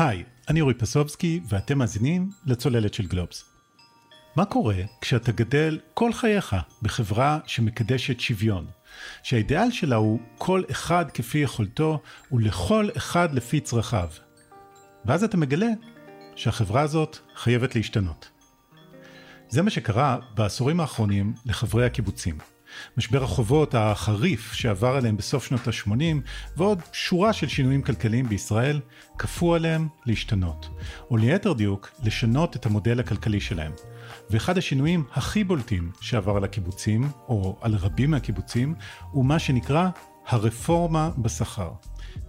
[0.00, 3.44] היי, אני אורי פסובסקי ואתם מאזינים לצוללת של גלובס.
[4.36, 8.66] מה קורה כשאתה גדל כל חייך בחברה שמקדשת שוויון,
[9.22, 12.02] שהאידיאל שלה הוא כל אחד כפי יכולתו
[12.32, 14.08] ולכל אחד לפי צרכיו.
[15.04, 15.70] ואז אתה מגלה
[16.36, 18.30] שהחברה הזאת חייבת להשתנות.
[19.48, 22.38] זה מה שקרה בעשורים האחרונים לחברי הקיבוצים.
[22.96, 26.16] משבר החובות החריף שעבר עליהם בסוף שנות ה-80
[26.56, 28.80] ועוד שורה של שינויים כלכליים בישראל
[29.18, 30.68] כפו עליהם להשתנות,
[31.10, 33.72] או ליתר דיוק לשנות את המודל הכלכלי שלהם.
[34.30, 38.74] ואחד השינויים הכי בולטים שעבר על הקיבוצים, או על רבים מהקיבוצים,
[39.10, 39.88] הוא מה שנקרא
[40.26, 41.70] הרפורמה בשכר.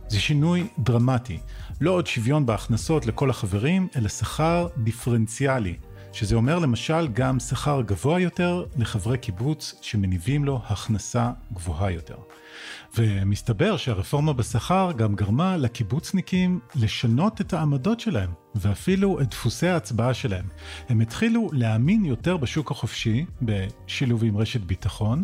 [0.08, 1.39] זה שינוי דרמטי,
[1.81, 5.76] לא עוד שוויון בהכנסות לכל החברים, אלא שכר דיפרנציאלי,
[6.14, 12.18] שזה אומר למשל גם שכר גבוה יותר לחברי קיבוץ שמניבים לו הכנסה גבוהה יותר.
[12.98, 20.45] ומסתבר שהרפורמה בשכר גם גרמה לקיבוצניקים לשנות את העמדות שלהם, ואפילו את דפוסי ההצבעה שלהם.
[20.90, 25.23] הם התחילו להאמין יותר בשוק החופשי, בשילוב עם רשת ביטחון,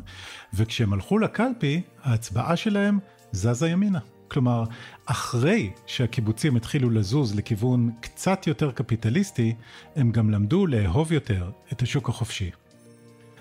[0.53, 2.99] וכשהם הלכו לקלפי, ההצבעה שלהם
[3.31, 3.99] זזה ימינה.
[4.27, 4.63] כלומר,
[5.05, 9.55] אחרי שהקיבוצים התחילו לזוז לכיוון קצת יותר קפיטליסטי,
[9.95, 12.51] הם גם למדו לאהוב יותר את השוק החופשי.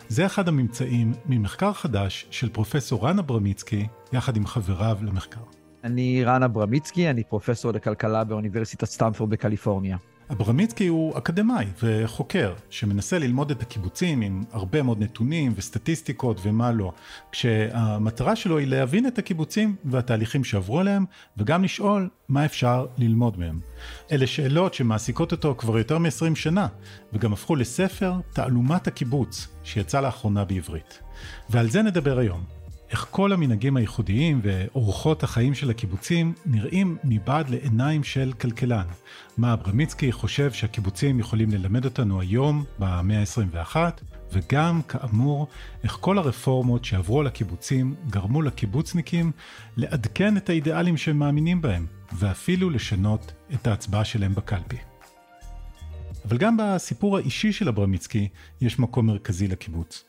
[0.08, 5.40] זה אחד הממצאים ממחקר חדש של פרופסור רן אברמיצקי, יחד עם חבריו למחקר.
[5.84, 9.96] אני רן אברמיצקי, אני פרופסור לכלכלה באוניברסיטת סטמפורד בקליפורניה.
[10.30, 16.92] אברמיצקי הוא אקדמאי וחוקר שמנסה ללמוד את הקיבוצים עם הרבה מאוד נתונים וסטטיסטיקות ומה לא,
[17.32, 21.04] כשהמטרה שלו היא להבין את הקיבוצים והתהליכים שעברו עליהם
[21.36, 23.60] וגם לשאול מה אפשר ללמוד מהם.
[24.12, 26.66] אלה שאלות שמעסיקות אותו כבר יותר מ-20 שנה
[27.12, 31.00] וגם הפכו לספר תעלומת הקיבוץ שיצא לאחרונה בעברית.
[31.50, 32.44] ועל זה נדבר היום.
[32.96, 38.86] איך כל המנהגים הייחודיים ואורחות החיים של הקיבוצים נראים מבעד לעיניים של כלכלן.
[39.38, 43.76] מה אברמיצקי חושב שהקיבוצים יכולים ללמד אותנו היום, במאה ה-21,
[44.32, 45.46] וגם, כאמור,
[45.84, 49.32] איך כל הרפורמות שעברו על הקיבוצים גרמו לקיבוצניקים
[49.76, 54.78] לעדכן את האידיאלים שהם מאמינים בהם, ואפילו לשנות את ההצבעה שלהם בקלפי.
[56.28, 58.28] אבל גם בסיפור האישי של אברמיצקי
[58.60, 60.05] יש מקום מרכזי לקיבוץ.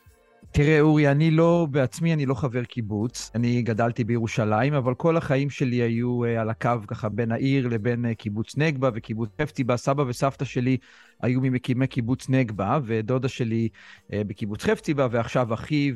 [0.52, 3.30] תראה, אורי, אני לא, בעצמי אני לא חבר קיבוץ.
[3.34, 8.04] אני גדלתי בירושלים, אבל כל החיים שלי היו uh, על הקו ככה בין העיר לבין
[8.04, 9.76] uh, קיבוץ נגבה וקיבוץ חפציבה.
[9.76, 10.76] סבא וסבתא שלי
[11.22, 15.92] היו ממקימי קיבוץ נגבה, ודודה שלי uh, בקיבוץ חפציבה, ועכשיו אחי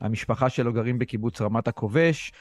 [0.00, 2.32] והמשפחה שלו גרים בקיבוץ רמת הכובש.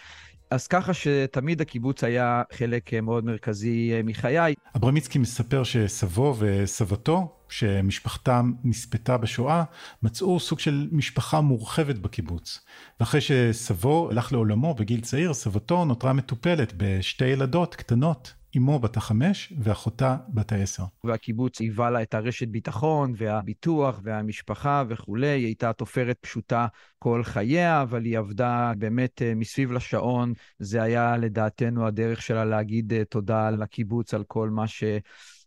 [0.51, 4.53] אז ככה שתמיד הקיבוץ היה חלק מאוד מרכזי מחיי.
[4.75, 9.63] אברמיצקי מספר שסבו וסבתו שמשפחתם נספתה בשואה,
[10.03, 12.65] מצאו סוג של משפחה מורחבת בקיבוץ.
[12.99, 18.33] ואחרי שסבו הלך לעולמו בגיל צעיר, סבתו נותרה מטופלת בשתי ילדות קטנות.
[18.57, 20.83] אמו בת החמש ואחותה בת העשר.
[21.03, 25.27] והקיבוץ היווה לה את הרשת ביטחון והביטוח והמשפחה וכולי.
[25.27, 26.67] היא הייתה תופרת פשוטה
[26.99, 30.33] כל חייה, אבל היא עבדה באמת אה, מסביב לשעון.
[30.59, 34.83] זה היה לדעתנו הדרך שלה להגיד אה, תודה לקיבוץ על כל מה ש...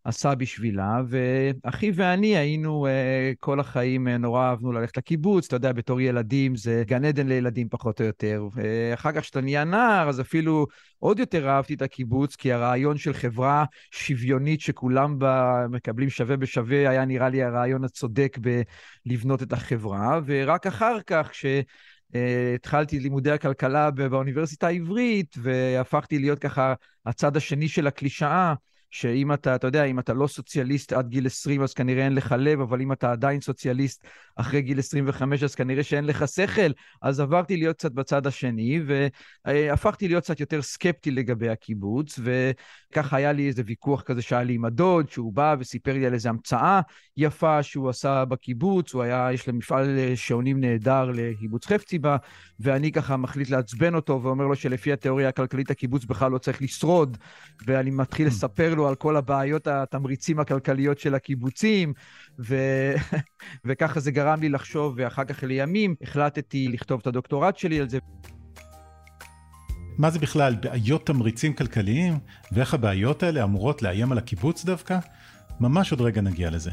[0.05, 2.91] עשה בשבילה, ואחי ואני היינו uh,
[3.41, 7.69] כל החיים, uh, נורא אהבנו ללכת לקיבוץ, אתה יודע, בתור ילדים זה גן עדן לילדים
[7.69, 8.49] פחות או יותר.
[8.55, 10.66] ואחר כך כשאתה נהיה נער, אז אפילו
[10.99, 16.91] עוד יותר אהבתי את הקיבוץ, כי הרעיון של חברה שוויונית שכולם בה מקבלים שווה בשווה,
[16.91, 18.39] היה נראה לי הרעיון הצודק
[19.06, 21.47] בלבנות את החברה, ורק אחר כך, כש...
[21.47, 22.16] Uh,
[22.55, 26.75] התחלתי לימודי הכלכלה באוניברסיטה העברית, והפכתי להיות ככה
[27.06, 28.55] הצד השני של הקלישאה.
[28.91, 32.34] שאם אתה, אתה יודע, אם אתה לא סוציאליסט עד גיל 20, אז כנראה אין לך
[32.39, 34.06] לב, אבל אם אתה עדיין סוציאליסט
[34.37, 36.71] אחרי גיל 25, אז כנראה שאין לך שכל.
[37.03, 38.81] אז עברתי להיות קצת בצד השני,
[39.47, 44.55] והפכתי להיות קצת יותר סקפטי לגבי הקיבוץ, וככה היה לי איזה ויכוח כזה שהיה לי
[44.55, 46.81] עם הדוד, שהוא בא וסיפר לי על איזו המצאה
[47.17, 52.17] יפה שהוא עשה בקיבוץ, הוא היה, יש לו מפעל שעונים נהדר לקיבוץ חפציבה,
[52.61, 57.19] ואני ככה מחליט לעצבן אותו ואומר לו שלפי התיאוריה הכלכלית הקיבוץ בכלל לא צריך לשרוד,
[57.67, 58.31] ואני מתחיל mm.
[58.31, 61.92] לספר לו על כל הבעיות, התמריצים הכלכליות של הקיבוצים,
[62.38, 62.56] ו...
[63.66, 67.98] וככה זה גרם לי לחשוב, ואחר כך לימים החלטתי לכתוב את הדוקטורט שלי על זה.
[69.98, 72.18] מה זה בכלל בעיות תמריצים כלכליים,
[72.53, 74.98] ואיך הבעיות האלה אמורות לאיים על הקיבוץ דווקא?
[75.60, 76.71] ממש עוד רגע נגיע לזה.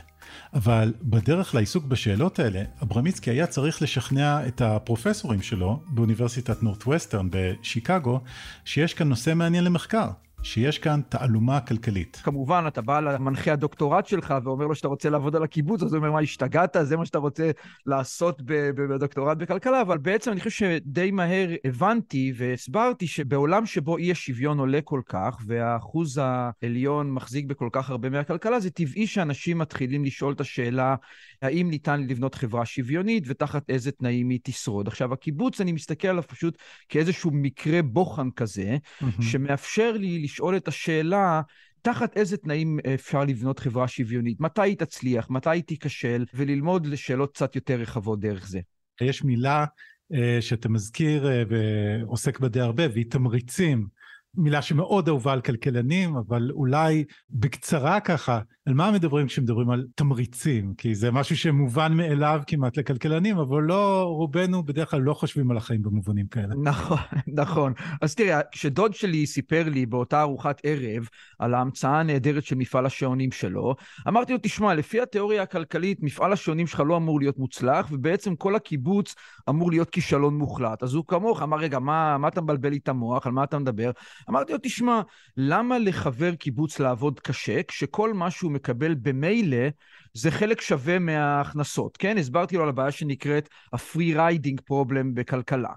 [0.53, 8.19] אבל בדרך לעיסוק בשאלות האלה, אברמיצקי היה צריך לשכנע את הפרופסורים שלו באוניברסיטת נורת'ווסטרן בשיקגו,
[8.65, 10.07] שיש כאן נושא מעניין למחקר,
[10.43, 12.21] שיש כאן תעלומה כלכלית.
[12.23, 15.97] כמובן, אתה בא למנחה הדוקטורט שלך ואומר לו שאתה רוצה לעבוד על הקיבוץ, אז הוא
[15.97, 16.77] אומר, מה, השתגעת?
[16.81, 17.51] זה מה שאתה רוצה
[17.85, 19.81] לעשות בדוקטורט בכלכלה?
[19.81, 25.37] אבל בעצם אני חושב שדי מהר הבנתי והסברתי שבעולם שבו אי השוויון עולה כל כך,
[25.45, 30.95] והאחוז העליון מחזיק בכל כך הרבה מהכלכלה, זה טבעי שאנשים מתחילים לשאול את השאלה,
[31.41, 34.87] האם ניתן לבנות חברה שוויונית ותחת איזה תנאים היא תשרוד.
[34.87, 36.57] עכשיו, הקיבוץ, אני מסתכל עליו פשוט
[36.89, 39.05] כאיזשהו מקרה בוחן כזה, mm-hmm.
[39.21, 41.41] שמאפשר לי לשאול את השאלה,
[41.81, 47.33] תחת איזה תנאים אפשר לבנות חברה שוויונית, מתי היא תצליח, מתי היא תיכשל, וללמוד לשאלות
[47.33, 48.59] קצת יותר רחבות דרך זה.
[49.01, 49.65] יש מילה
[50.13, 53.87] uh, שאתה מזכיר uh, ועוסק בה די הרבה, והיא תמריצים.
[54.35, 60.73] מילה שמאוד אהובה על כלכלנים, אבל אולי בקצרה ככה, על מה מדברים כשמדברים על תמריצים?
[60.77, 65.57] כי זה משהו שמובן מאליו כמעט לכלכלנים, אבל לא, רובנו בדרך כלל לא חושבים על
[65.57, 66.55] החיים במובנים כאלה.
[66.63, 66.97] נכון,
[67.27, 67.73] נכון.
[68.01, 71.07] אז תראה, כשדוד שלי סיפר לי באותה ארוחת ערב
[71.39, 73.75] על ההמצאה הנהדרת של מפעל השעונים שלו,
[74.07, 78.55] אמרתי לו, תשמע, לפי התיאוריה הכלכלית, מפעל השעונים שלך לא אמור להיות מוצלח, ובעצם כל
[78.55, 79.15] הקיבוץ
[79.49, 80.83] אמור להיות כישלון מוחלט.
[80.83, 83.27] אז הוא כמוך אמר, רגע, מה, מה אתה מבלבל לי את המוח?
[83.27, 83.91] על מה אתה מדבר?
[84.29, 85.01] אמרתי לו, תשמע,
[85.37, 89.67] למה לחבר קיבוץ לעבוד קשה, כשכל מה שהוא מקבל במילא
[90.13, 92.17] זה חלק שווה מההכנסות, כן?
[92.17, 95.73] הסברתי לו על הבעיה שנקראת ה-free riding problem בכלכלה.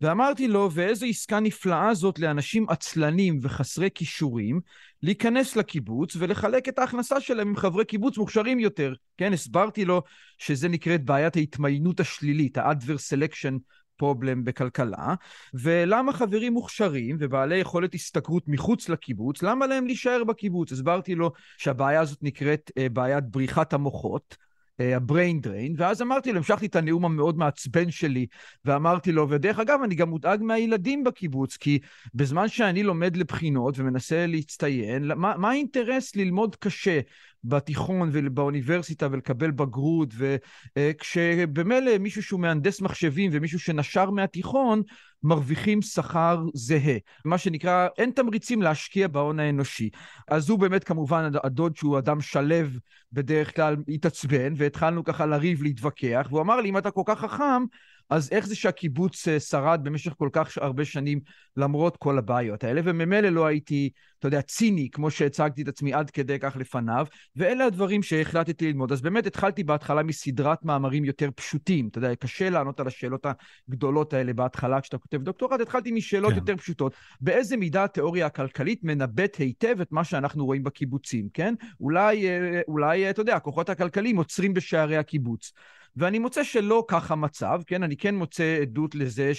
[0.00, 4.60] ואמרתי לו, ואיזו עסקה נפלאה זאת לאנשים עצלנים וחסרי כישורים,
[5.02, 8.94] להיכנס לקיבוץ ולחלק את ההכנסה שלהם עם חברי קיבוץ מוכשרים יותר.
[9.16, 10.02] כן, הסברתי לו
[10.38, 13.58] שזה נקראת בעיית ההתמיינות השלילית, ה-adverse selection
[13.96, 15.14] פרובלם בכלכלה,
[15.54, 20.72] ולמה חברים מוכשרים ובעלי יכולת השתכרות מחוץ לקיבוץ, למה להם להישאר בקיבוץ?
[20.72, 24.36] הסברתי לו שהבעיה הזאת נקראת uh, בעיית בריחת המוחות,
[24.78, 28.26] ה-brain uh, drain, ואז אמרתי לו, המשכתי את הנאום המאוד מעצבן שלי,
[28.64, 31.78] ואמרתי לו, ודרך אגב, אני גם מודאג מהילדים בקיבוץ, כי
[32.14, 37.00] בזמן שאני לומד לבחינות ומנסה להצטיין, מה, מה האינטרס ללמוד קשה
[37.44, 40.14] בתיכון ובאוניברסיטה ולקבל בגרות,
[40.76, 44.82] וכשבמילא מישהו שהוא מהנדס מחשבים ומישהו שנשר מהתיכון,
[45.22, 46.96] מרוויחים שכר זהה.
[47.24, 49.90] מה שנקרא, אין תמריצים להשקיע בהון האנושי.
[50.28, 52.66] אז הוא באמת כמובן, הדוד שהוא אדם שלו
[53.12, 57.62] בדרך כלל התעצבן, והתחלנו ככה לריב, להתווכח, והוא אמר לי, אם אתה כל כך חכם,
[58.10, 61.20] אז איך זה שהקיבוץ אה, שרד במשך כל כך הרבה שנים
[61.56, 66.10] למרות כל הבעיות האלה, וממילא לא הייתי, אתה יודע, ציני, כמו שהצגתי את עצמי עד
[66.10, 67.06] כדי כך לפניו,
[67.36, 68.92] ואלה הדברים שהחלטתי ללמוד.
[68.92, 73.26] אז באמת התחלתי בהתחלה מסדרת מאמרים יותר פשוטים, אתה יודע, קשה לענות על השאלות
[73.68, 76.36] הגדולות האלה בהתחלה כשאתה כותב דוקטורט, התחלתי משאלות כן.
[76.38, 76.94] יותר פשוטות.
[77.20, 81.54] באיזה מידה התיאוריה הכלכלית מנבט היטב את מה שאנחנו רואים בקיבוצים, כן?
[81.80, 85.52] אולי, אה, אולי, אתה יודע, הכוחות הכלכליים עוצרים בשערי הקיבוץ.
[85.96, 87.82] ואני מוצא שלא כך המצב, כן?
[87.82, 89.32] אני כן מוצא עדות לזה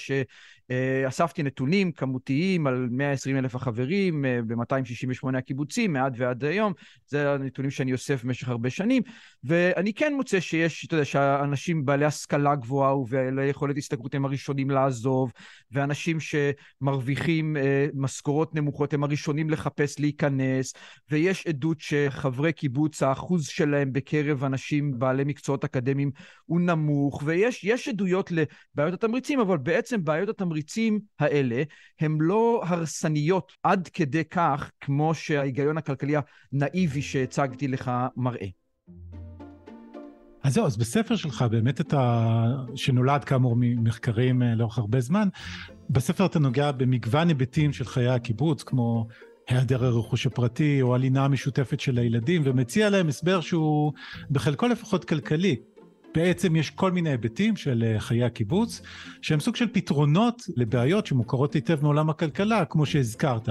[0.71, 6.73] שאספתי נתונים כמותיים על 120 אלף החברים אה, ב-268 הקיבוצים, מעד ועד היום.
[7.07, 9.03] זה הנתונים שאני אוסף במשך הרבה שנים.
[9.43, 14.69] ואני כן מוצא שיש, אתה יודע, שאנשים בעלי השכלה גבוהה ובעלי יכולת השתכרות הם הראשונים
[14.69, 15.31] לעזוב,
[15.71, 20.73] ואנשים שמרוויחים אה, משכורות נמוכות הם הראשונים לחפש להיכנס,
[21.11, 26.11] ויש עדות שחברי קיבוץ, האחוז שלהם בקרב אנשים בעלי מקצועות אקדמיים
[26.45, 30.56] הוא נמוך, ויש עדויות לבעיות התמריצים, אבל בעצם בעיות התמריצים
[31.19, 31.63] האלה
[31.99, 36.13] הן לא הרסניות עד כדי כך, כמו שההיגיון הכלכלי
[36.53, 38.47] הנאיבי שהצגתי לך מראה.
[40.43, 42.45] אז זהו, אז בספר שלך, באמת אתה,
[42.75, 45.27] שנולד כאמור ממחקרים אה, לאורך הרבה זמן,
[45.89, 49.07] בספר אתה נוגע במגוון היבטים של חיי הקיבוץ, כמו
[49.47, 53.93] היעדר הרכוש הפרטי או הלינה המשותפת של הילדים, ומציע להם הסבר שהוא
[54.31, 55.55] בחלקו לפחות כלכלי.
[56.15, 58.81] בעצם יש כל מיני היבטים של אה, חיי הקיבוץ,
[59.21, 63.49] שהם סוג של פתרונות לבעיות שמוכרות היטב מעולם הכלכלה, כמו שהזכרת.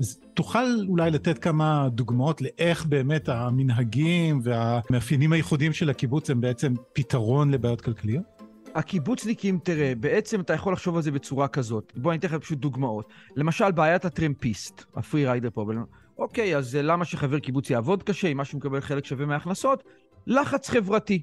[0.00, 6.74] אז תוכל אולי לתת כמה דוגמאות לאיך באמת המנהגים והמאפיינים הייחודיים של הקיבוץ הם בעצם
[6.92, 8.36] פתרון לבעיות כלכליות?
[8.74, 11.92] הקיבוצניקים, תראה, בעצם אתה יכול לחשוב על זה בצורה כזאת.
[11.96, 13.12] בוא אני אתן לך פשוט דוגמאות.
[13.36, 15.84] למשל, בעיית הטרמפיסט, הפרי ריידר פרובלם.
[16.18, 19.84] אוקיי, אז למה שחבר קיבוץ יעבוד קשה, אם משהו מקבל חלק שווה מההכנסות?
[20.26, 21.22] לחץ חברתי.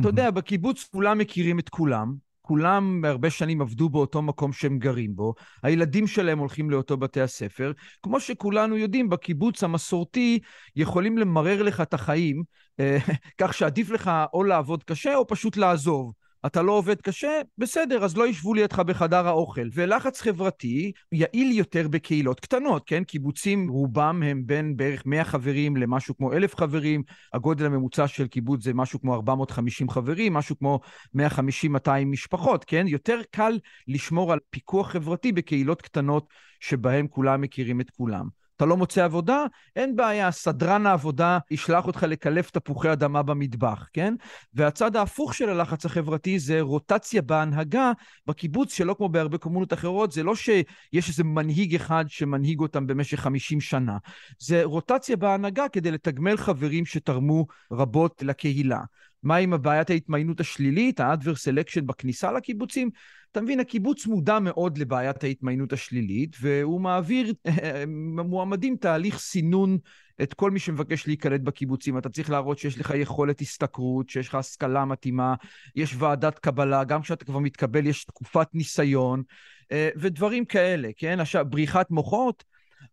[0.00, 5.16] אתה יודע, בקיבוץ כולם מכירים את כולם, כולם הרבה שנים עבדו באותו מקום שהם גרים
[5.16, 7.72] בו, הילדים שלהם הולכים לאותו בתי הספר.
[8.02, 10.38] כמו שכולנו יודעים, בקיבוץ המסורתי
[10.76, 12.42] יכולים למרר לך את החיים,
[12.80, 12.98] אה,
[13.40, 16.12] כך שעדיף לך או לעבוד קשה או פשוט לעזוב.
[16.46, 19.68] אתה לא עובד קשה, בסדר, אז לא ישבו לידך בחדר האוכל.
[19.74, 23.04] ולחץ חברתי יעיל יותר בקהילות קטנות, כן?
[23.04, 27.02] קיבוצים, רובם הם בין בערך 100 חברים למשהו כמו 1,000 חברים.
[27.32, 30.80] הגודל הממוצע של קיבוץ זה משהו כמו 450 חברים, משהו כמו
[31.16, 32.84] 150-200 משפחות, כן?
[32.88, 36.26] יותר קל לשמור על פיקוח חברתי בקהילות קטנות
[36.60, 38.28] שבהם כולם מכירים את כולם.
[38.58, 39.44] אתה לא מוצא עבודה?
[39.76, 44.14] אין בעיה, סדרן העבודה ישלח אותך לקלף תפוחי אדמה במטבח, כן?
[44.54, 47.92] והצד ההפוך של הלחץ החברתי זה רוטציה בהנהגה
[48.26, 53.20] בקיבוץ, שלא כמו בהרבה קומונות אחרות, זה לא שיש איזה מנהיג אחד שמנהיג אותם במשך
[53.20, 53.96] 50 שנה.
[54.38, 58.80] זה רוטציה בהנהגה כדי לתגמל חברים שתרמו רבות לקהילה.
[59.22, 62.90] מה עם הבעיית ההתמיינות השלילית, ה-adverse selection בכניסה לקיבוצים?
[63.32, 67.32] אתה מבין, הקיבוץ מודע מאוד לבעיית ההתמיינות השלילית, והוא מעביר
[68.24, 69.78] מועמדים תהליך סינון
[70.22, 71.98] את כל מי שמבקש להיקלט בקיבוצים.
[71.98, 75.34] אתה צריך להראות שיש לך יכולת השתכרות, שיש לך השכלה מתאימה,
[75.76, 79.22] יש ועדת קבלה, גם כשאתה כבר מתקבל יש תקופת ניסיון,
[79.72, 81.20] אה, ודברים כאלה, כן?
[81.20, 82.44] עכשיו, בריחת מוחות,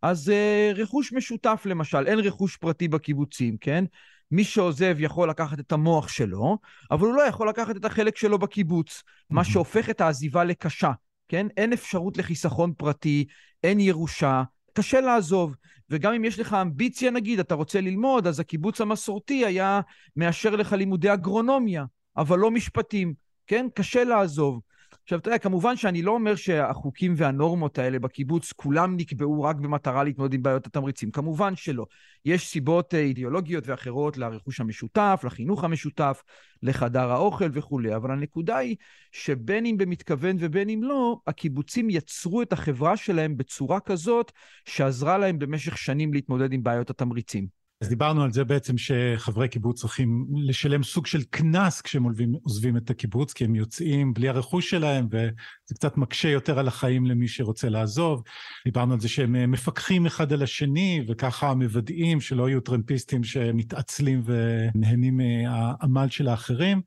[0.02, 3.84] אז אה, רכוש משותף למשל, אין רכוש פרטי בקיבוצים, כן?
[4.30, 6.58] מי שעוזב יכול לקחת את המוח שלו,
[6.90, 10.90] אבל הוא לא יכול לקחת את החלק שלו בקיבוץ, מה שהופך את העזיבה לקשה,
[11.28, 11.46] כן?
[11.56, 13.24] אין אפשרות לחיסכון פרטי,
[13.64, 14.42] אין ירושה,
[14.72, 15.54] קשה לעזוב.
[15.90, 19.80] וגם אם יש לך אמביציה, נגיד, אתה רוצה ללמוד, אז הקיבוץ המסורתי היה
[20.16, 21.84] מאשר לך לימודי אגרונומיה,
[22.16, 23.14] אבל לא משפטים,
[23.46, 23.66] כן?
[23.74, 24.60] קשה לעזוב.
[25.06, 30.04] עכשיו, אתה יודע, כמובן שאני לא אומר שהחוקים והנורמות האלה בקיבוץ, כולם נקבעו רק במטרה
[30.04, 31.10] להתמודד עם בעיות התמריצים.
[31.10, 31.86] כמובן שלא.
[32.24, 36.22] יש סיבות אה, אידיאולוגיות ואחרות לרכוש המשותף, לחינוך המשותף,
[36.62, 38.76] לחדר האוכל וכולי, אבל הנקודה היא
[39.12, 44.32] שבין אם במתכוון ובין אם לא, הקיבוצים יצרו את החברה שלהם בצורה כזאת
[44.64, 47.65] שעזרה להם במשך שנים להתמודד עם בעיות התמריצים.
[47.80, 52.04] אז דיברנו על זה בעצם שחברי קיבוץ צריכים לשלם סוג של קנס כשהם
[52.42, 57.06] עוזבים, את הקיבוץ, כי הם יוצאים בלי הרכוש שלהם, וזה קצת מקשה יותר על החיים
[57.06, 58.22] למי שרוצה לעזוב.
[58.64, 65.16] דיברנו על זה שהם מפקחים אחד על השני, וככה מוודאים שלא יהיו טרמפיסטים שמתעצלים ונהנים
[65.16, 66.80] מהעמל של האחרים.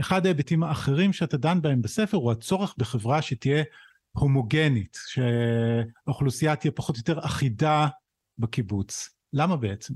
[0.00, 3.64] אחד ההיבטים האחרים שאתה דן בהם בספר הוא הצורך בחברה שתהיה
[4.12, 7.88] הומוגנית, שהאוכלוסייה תהיה פחות או יותר אחידה
[8.38, 9.08] בקיבוץ.
[9.32, 9.94] למה בעצם?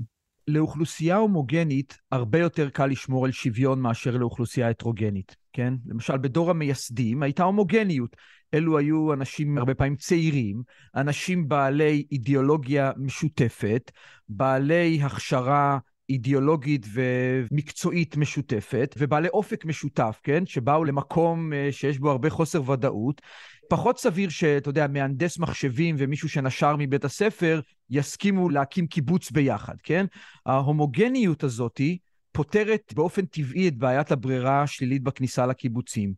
[0.51, 5.73] לאוכלוסייה הומוגנית הרבה יותר קל לשמור על שוויון מאשר לאוכלוסייה הטרוגנית, כן?
[5.85, 8.15] למשל, בדור המייסדים הייתה הומוגניות.
[8.53, 10.63] אלו היו אנשים הרבה פעמים צעירים,
[10.95, 13.91] אנשים בעלי אידיאולוגיה משותפת,
[14.29, 15.77] בעלי הכשרה
[16.09, 20.45] אידיאולוגית ומקצועית משותפת, ובעלי אופק משותף, כן?
[20.45, 23.21] שבאו למקום אה, שיש בו הרבה חוסר ודאות,
[23.71, 30.05] פחות סביר שאתה יודע, מהנדס מחשבים ומישהו שנשר מבית הספר יסכימו להקים קיבוץ ביחד, כן?
[30.45, 31.97] ההומוגניות הזאתי
[32.31, 36.13] פותרת באופן טבעי את בעיית הברירה השלילית בכניסה לקיבוצים.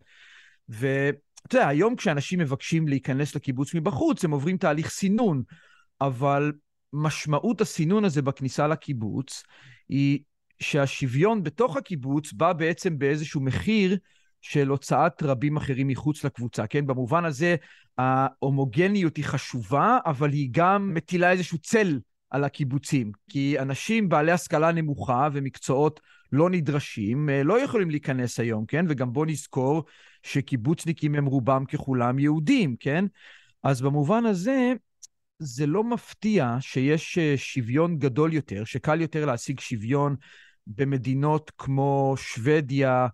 [0.69, 5.43] ואתה יודע, היום כשאנשים מבקשים להיכנס לקיבוץ מבחוץ, הם עוברים תהליך סינון,
[6.01, 6.51] אבל
[6.93, 9.43] משמעות הסינון הזה בכניסה לקיבוץ
[9.89, 10.19] היא
[10.59, 13.97] שהשוויון בתוך הקיבוץ בא בעצם באיזשהו מחיר
[14.43, 16.87] של הוצאת רבים אחרים מחוץ לקבוצה, כן?
[16.87, 17.55] במובן הזה
[17.97, 23.11] ההומוגניות היא חשובה, אבל היא גם מטילה איזשהו צל על הקיבוצים.
[23.29, 25.99] כי אנשים בעלי השכלה נמוכה ומקצועות
[26.31, 28.85] לא נדרשים, אה, לא יכולים להיכנס היום, כן?
[28.89, 29.83] וגם בואו נזכור
[30.23, 33.05] שקיבוצניקים הם רובם ככולם יהודים, כן?
[33.63, 34.73] אז במובן הזה,
[35.39, 40.15] זה לא מפתיע שיש אה, שוויון גדול יותר, שקל יותר להשיג שוויון
[40.67, 43.07] במדינות כמו שוודיה,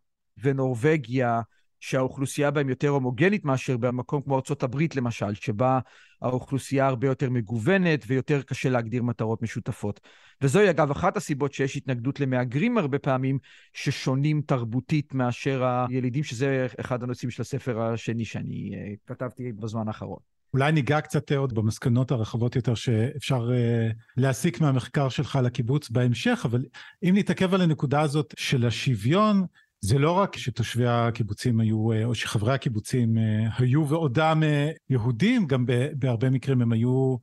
[0.43, 1.41] ונורבגיה,
[1.79, 5.79] שהאוכלוסייה בהם יותר הומוגנית מאשר במקום כמו ארה"ב למשל, שבה
[6.21, 9.99] האוכלוסייה הרבה יותר מגוונת ויותר קשה להגדיר מטרות משותפות.
[10.41, 13.39] וזוהי אגב אחת הסיבות שיש התנגדות למהגרים הרבה פעמים,
[13.73, 20.19] ששונים תרבותית מאשר הילידים, שזה אחד הנושאים של הספר השני שאני uh, כתבתי בזמן האחרון.
[20.53, 26.65] אולי ניגע קצת עוד במסקנות הרחבות יותר שאפשר uh, להסיק מהמחקר שלך לקיבוץ בהמשך, אבל
[27.03, 29.45] אם נתעכב על הנקודה הזאת של השוויון,
[29.81, 35.47] זה לא רק שתושבי הקיבוצים היו, אה, או שחברי הקיבוצים אה, היו ועודם אה, יהודים,
[35.47, 37.15] גם בהרבה מקרים הם היו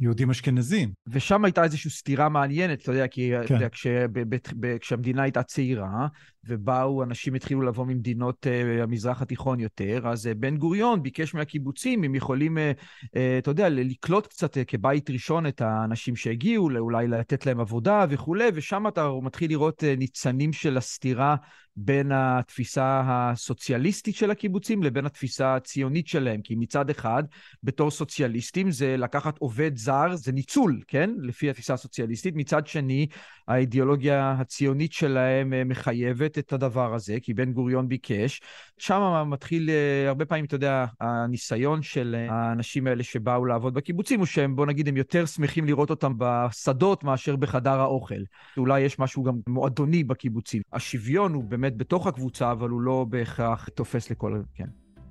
[0.00, 0.92] יהודים אשכנזים.
[1.06, 3.44] ושם הייתה איזושהי סתירה מעניינת, אתה יודע, כי כן.
[3.44, 6.06] אתה יודע, כש, ב, ב, כשהמדינה הייתה צעירה,
[6.48, 12.04] ובאו, אנשים התחילו לבוא ממדינות uh, המזרח התיכון יותר, אז uh, בן גוריון ביקש מהקיבוצים,
[12.04, 12.60] הם יכולים, uh,
[13.04, 13.08] uh,
[13.38, 18.48] אתה יודע, לקלוט קצת uh, כבית ראשון את האנשים שהגיעו, אולי לתת להם עבודה וכולי,
[18.54, 21.36] ושם אתה מתחיל לראות uh, ניצנים של הסתירה
[21.76, 26.40] בין התפיסה הסוציאליסטית של הקיבוצים לבין התפיסה הציונית שלהם.
[26.42, 27.22] כי מצד אחד,
[27.62, 31.10] בתור סוציאליסטים זה לקחת עובד זר, זה ניצול, כן?
[31.18, 32.34] לפי התפיסה הסוציאליסטית.
[32.36, 33.06] מצד שני,
[33.48, 38.40] האידיאולוגיה הציונית שלהם אה, מחייבת את הדבר הזה, כי בן גוריון ביקש.
[38.78, 44.18] שם מתחיל אה, הרבה פעמים, אתה יודע, הניסיון של אה, האנשים האלה שבאו לעבוד בקיבוצים,
[44.18, 48.22] הוא שהם, בוא נגיד, הם יותר שמחים לראות אותם בשדות מאשר בחדר האוכל.
[48.56, 50.62] אולי יש משהו גם מועדוני בקיבוצים.
[50.72, 54.40] השוויון הוא באמת בתוך הקבוצה, אבל הוא לא בהכרח תופס לכל...
[54.54, 54.66] כן.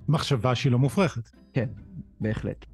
[0.08, 1.30] מחשבה שהיא לא מופרכת.
[1.54, 1.70] כן,
[2.20, 2.66] בהחלט.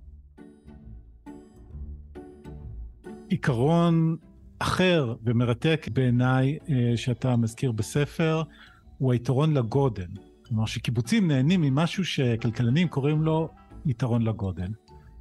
[3.29, 4.17] עיקרון
[4.59, 8.43] אחר ומרתק בעיניי אה, שאתה מזכיר בספר,
[8.97, 10.07] הוא היתרון לגודל.
[10.45, 13.49] כלומר שקיבוצים נהנים ממשהו שכלכלנים קוראים לו
[13.85, 14.67] יתרון לגודל.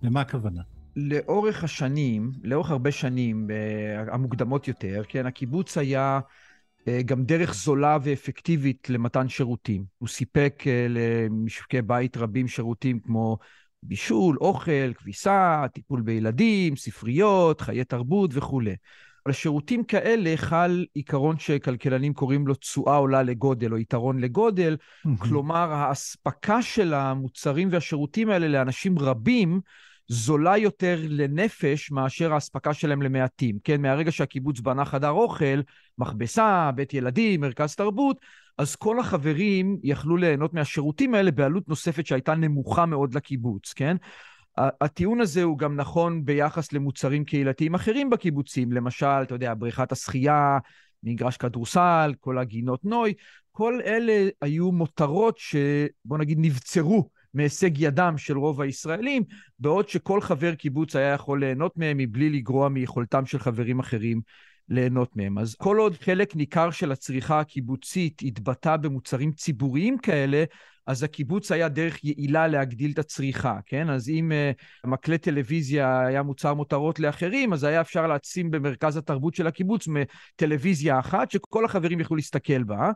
[0.02, 0.62] למה הכוונה?
[0.97, 6.21] לאורך השנים, לאורך הרבה שנים אה, המוקדמות יותר, כן, הקיבוץ היה
[6.88, 9.85] אה, גם דרך זולה ואפקטיבית למתן שירותים.
[9.99, 13.38] הוא סיפק למשקי בית רבים שירותים כמו
[13.83, 18.75] בישול, אוכל, כביסה, טיפול בילדים, ספריות, חיי תרבות וכולי.
[19.26, 24.76] על שירותים כאלה חל עיקרון שכלכלנים קוראים לו תשואה עולה לגודל או יתרון לגודל,
[25.18, 29.61] כלומר האספקה של המוצרים והשירותים האלה לאנשים רבים
[30.09, 33.59] זולה יותר לנפש מאשר האספקה שלהם למעטים.
[33.64, 35.61] כן, מהרגע שהקיבוץ בנה חדר אוכל,
[35.99, 38.21] מכבסה, בית ילדים, מרכז תרבות,
[38.59, 43.97] אז כל החברים יכלו ליהנות מהשירותים האלה בעלות נוספת שהייתה נמוכה מאוד לקיבוץ, כן?
[44.58, 50.58] הטיעון הזה הוא גם נכון ביחס למוצרים קהילתיים אחרים בקיבוצים, למשל, אתה יודע, בריכת השחייה,
[51.02, 53.14] מגרש כדורסל, כל הגינות נוי,
[53.52, 59.22] כל אלה היו מותרות שבוא נגיד נבצרו מהישג ידם של רוב הישראלים,
[59.58, 64.20] בעוד שכל חבר קיבוץ היה יכול ליהנות מהם מבלי לגרוע מיכולתם של חברים אחרים
[64.68, 65.38] ליהנות מהם.
[65.38, 70.44] אז כל עוד חלק ניכר של הצריכה הקיבוצית התבטא במוצרים ציבוריים כאלה,
[70.87, 73.90] אז הקיבוץ היה דרך יעילה להגדיל את הצריכה, כן?
[73.90, 79.35] אז אם uh, מקלט טלוויזיה היה מוצר מותרות לאחרים, אז היה אפשר להצים במרכז התרבות
[79.35, 82.90] של הקיבוץ מטלוויזיה אחת, שכל החברים יכלו להסתכל בה.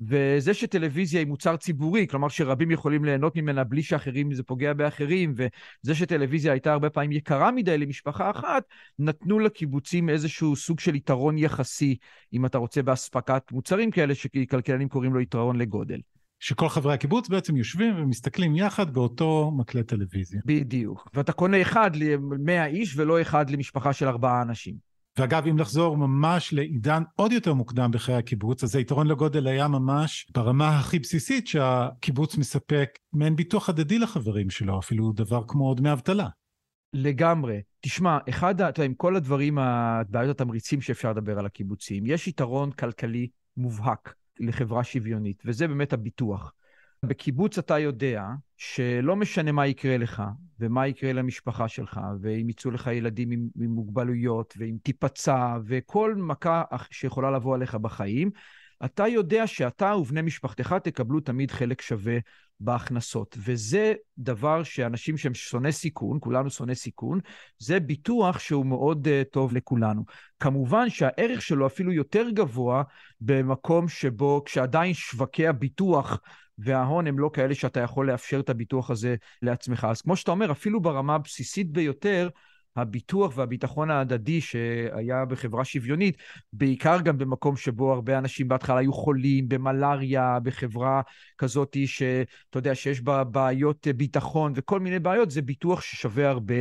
[0.00, 5.34] וזה שטלוויזיה היא מוצר ציבורי, כלומר שרבים יכולים ליהנות ממנה בלי שאחרים, זה פוגע באחרים,
[5.36, 8.64] וזה שטלוויזיה הייתה הרבה פעמים יקרה מדי למשפחה אחת,
[8.98, 11.96] נתנו לקיבוצים איזשהו סוג של יתרון יחסי,
[12.32, 16.00] אם אתה רוצה, באספקת מוצרים כאלה, שכלכלנים קוראים לו יתרון לגודל.
[16.40, 20.40] שכל חברי הקיבוץ בעצם יושבים ומסתכלים יחד באותו מקלט טלוויזיה.
[20.44, 21.08] בדיוק.
[21.14, 24.93] ואתה קונה אחד ל-100 איש ולא אחד למשפחה של ארבעה אנשים.
[25.18, 30.26] ואגב, אם נחזור ממש לעידן עוד יותר מוקדם בחיי הקיבוץ, אז היתרון לגודל היה ממש
[30.34, 36.28] ברמה הכי בסיסית שהקיבוץ מספק מעין ביטוח הדדי לחברים שלו, אפילו דבר כמו דמי אבטלה.
[36.92, 37.60] לגמרי.
[37.80, 39.58] תשמע, אחד, אתה יודע, עם כל הדברים,
[40.08, 46.52] בעיות התמריצים שאפשר לדבר על הקיבוצים, יש יתרון כלכלי מובהק לחברה שוויונית, וזה באמת הביטוח.
[47.04, 48.24] בקיבוץ אתה יודע
[48.56, 50.22] שלא משנה מה יקרה לך,
[50.60, 56.62] ומה יקרה למשפחה שלך, ואם יצאו לך ילדים עם, עם מוגבלויות, ואם תיפצע, וכל מכה
[56.90, 58.30] שיכולה לבוא עליך בחיים,
[58.84, 62.18] אתה יודע שאתה ובני משפחתך תקבלו תמיד חלק שווה
[62.60, 63.36] בהכנסות.
[63.38, 67.20] וזה דבר שאנשים שהם שונאי סיכון, כולנו שונאי סיכון,
[67.58, 70.04] זה ביטוח שהוא מאוד uh, טוב לכולנו.
[70.40, 72.82] כמובן שהערך שלו אפילו יותר גבוה
[73.20, 76.18] במקום שבו, כשעדיין שווקי הביטוח
[76.58, 79.86] וההון הם לא כאלה שאתה יכול לאפשר את הביטוח הזה לעצמך.
[79.90, 82.28] אז כמו שאתה אומר, אפילו ברמה הבסיסית ביותר,
[82.76, 86.16] הביטוח והביטחון ההדדי שהיה בחברה שוויונית,
[86.52, 91.02] בעיקר גם במקום שבו הרבה אנשים בהתחלה היו חולים במלאריה, בחברה
[91.38, 96.60] כזאת שאתה יודע שיש בה בעיות ביטחון וכל מיני בעיות, זה ביטוח ששווה הרבה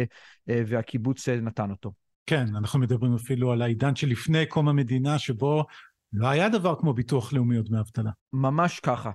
[0.49, 1.91] אה, והקיבוץ נתן אותו.
[2.25, 5.65] כן, אנחנו מדברים אפילו על העידן שלפני קום המדינה, שבו
[6.13, 8.11] לא היה דבר כמו ביטוח לאומי או דמי אבטלה.
[8.33, 9.11] ממש ככה.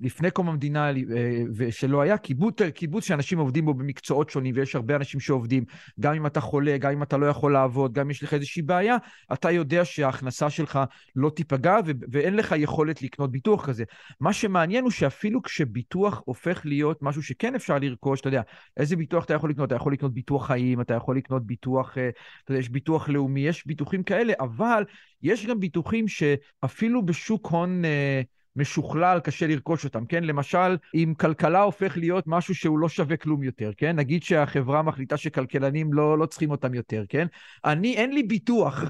[0.00, 4.96] לפני קום המדינה, אה, ושלא היה קיבוץ, קיבוץ שאנשים עובדים בו במקצועות שונים, ויש הרבה
[4.96, 5.64] אנשים שעובדים,
[6.00, 8.62] גם אם אתה חולה, גם אם אתה לא יכול לעבוד, גם אם יש לך איזושהי
[8.62, 8.96] בעיה,
[9.32, 10.80] אתה יודע שההכנסה שלך
[11.16, 11.76] לא תיפגע,
[12.12, 13.84] ואין לך יכולת לקנות ביטוח כזה.
[14.20, 18.42] מה שמעניין הוא שאפילו כשביטוח הופך להיות משהו שכן אפשר לרכוש, אתה יודע,
[18.76, 19.66] איזה ביטוח אתה יכול לקנות?
[19.66, 22.08] אתה יכול לקנות ביטוח חיים, אתה יכול לקנות ביטוח, אה,
[22.44, 24.84] אתה יודע, יש ביטוח לאומי, יש ביטוחים כאלה, אבל
[25.22, 27.84] יש גם ביטוחים שאפילו בשוק הון...
[27.84, 28.22] אה,
[28.56, 30.24] משוכלל, קשה לרכוש אותם, כן?
[30.24, 33.96] למשל, אם כלכלה הופך להיות משהו שהוא לא שווה כלום יותר, כן?
[33.96, 37.26] נגיד שהחברה מחליטה שכלכלנים לא, לא צריכים אותם יותר, כן?
[37.64, 38.84] אני, אין לי ביטוח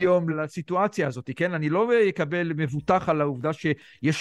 [0.00, 1.54] היום לסיטואציה הזאת, כן?
[1.54, 3.76] אני לא אקבל מבוטח על העובדה שיש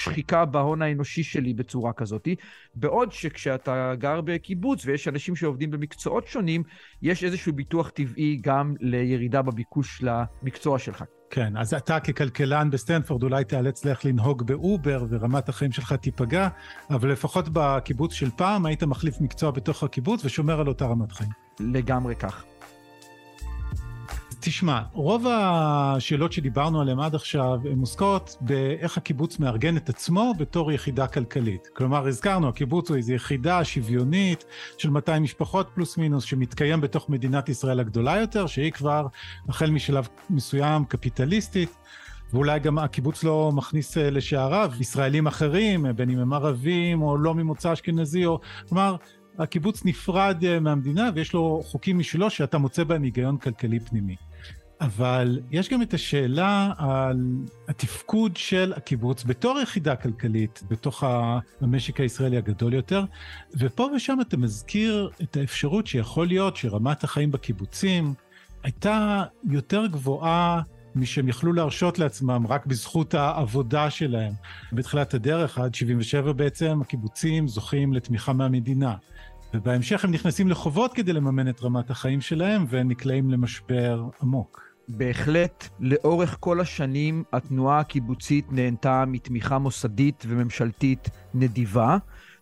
[0.05, 2.27] שחיקה בהון האנושי שלי בצורה כזאת,
[2.75, 6.63] בעוד שכשאתה גר בקיבוץ ויש אנשים שעובדים במקצועות שונים,
[7.01, 11.03] יש איזשהו ביטוח טבעי גם לירידה בביקוש למקצוע שלך.
[11.33, 16.47] כן, אז אתה ככלכלן בסטנפורד אולי תיאלץ לך לנהוג באובר ורמת החיים שלך תיפגע,
[16.89, 21.29] אבל לפחות בקיבוץ של פעם היית מחליף מקצוע בתוך הקיבוץ ושומר על אותה רמת חיים.
[21.59, 22.43] לגמרי כך.
[24.43, 30.71] תשמע, רוב השאלות שדיברנו עליהן עד עכשיו הן עוסקות באיך הקיבוץ מארגן את עצמו בתור
[30.71, 31.67] יחידה כלכלית.
[31.73, 34.45] כלומר, הזכרנו, הקיבוץ הוא איזו יחידה שוויונית
[34.77, 39.07] של 200 משפחות פלוס מינוס, שמתקיים בתוך מדינת ישראל הגדולה יותר, שהיא כבר,
[39.49, 41.77] החל משלב מסוים, קפיטליסטית.
[42.33, 47.35] ואולי גם הקיבוץ לא מכניס אה, לשעריו ישראלים אחרים, בין אם הם ערבים או לא
[47.35, 48.39] ממוצא אשכנזי, או...
[48.69, 48.95] כלומר,
[49.39, 54.15] הקיבוץ נפרד אה, מהמדינה ויש לו חוקים משלו שאתה מוצא בהם היגיון כלכלי פנימי.
[54.81, 57.17] אבל יש גם את השאלה על
[57.67, 61.03] התפקוד של הקיבוץ בתור יחידה כלכלית בתוך
[61.61, 63.03] המשק הישראלי הגדול יותר,
[63.59, 68.13] ופה ושם אתה מזכיר את האפשרות שיכול להיות שרמת החיים בקיבוצים
[68.63, 70.61] הייתה יותר גבוהה
[70.95, 74.33] משהם יכלו להרשות לעצמם רק בזכות העבודה שלהם.
[74.73, 78.95] בתחילת הדרך, עד 77 בעצם, הקיבוצים זוכים לתמיכה מהמדינה.
[79.53, 84.70] ובהמשך הם נכנסים לחובות כדי לממן את רמת החיים שלהם, ונקלעים למשבר עמוק.
[84.97, 91.97] בהחלט, לאורך כל השנים התנועה הקיבוצית נהנתה מתמיכה מוסדית וממשלתית נדיבה.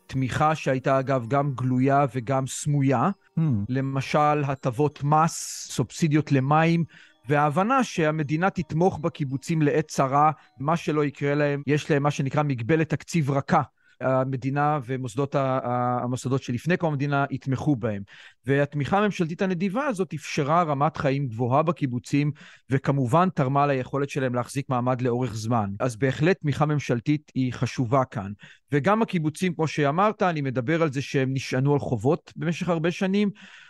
[0.08, 3.10] תמיכה שהייתה אגב גם גלויה וגם סמויה.
[3.40, 3.42] Mm.
[3.70, 6.84] למשל, הטבות מס, סובסידיות למים,
[7.30, 12.90] וההבנה שהמדינה תתמוך בקיבוצים לעת צרה, מה שלא יקרה להם, יש להם מה שנקרא מגבלת
[12.90, 13.62] תקציב רכה.
[14.02, 18.02] המדינה ומוסדות המוסדות שלפני קום המדינה יתמכו בהם.
[18.46, 22.32] והתמיכה הממשלתית הנדיבה הזאת אפשרה רמת חיים גבוהה בקיבוצים,
[22.70, 25.70] וכמובן תרמה ליכולת שלהם להחזיק מעמד לאורך זמן.
[25.80, 28.32] אז בהחלט תמיכה ממשלתית היא חשובה כאן.
[28.72, 33.30] וגם הקיבוצים, כמו שאמרת, אני מדבר על זה שהם נשענו על חובות במשך הרבה שנים.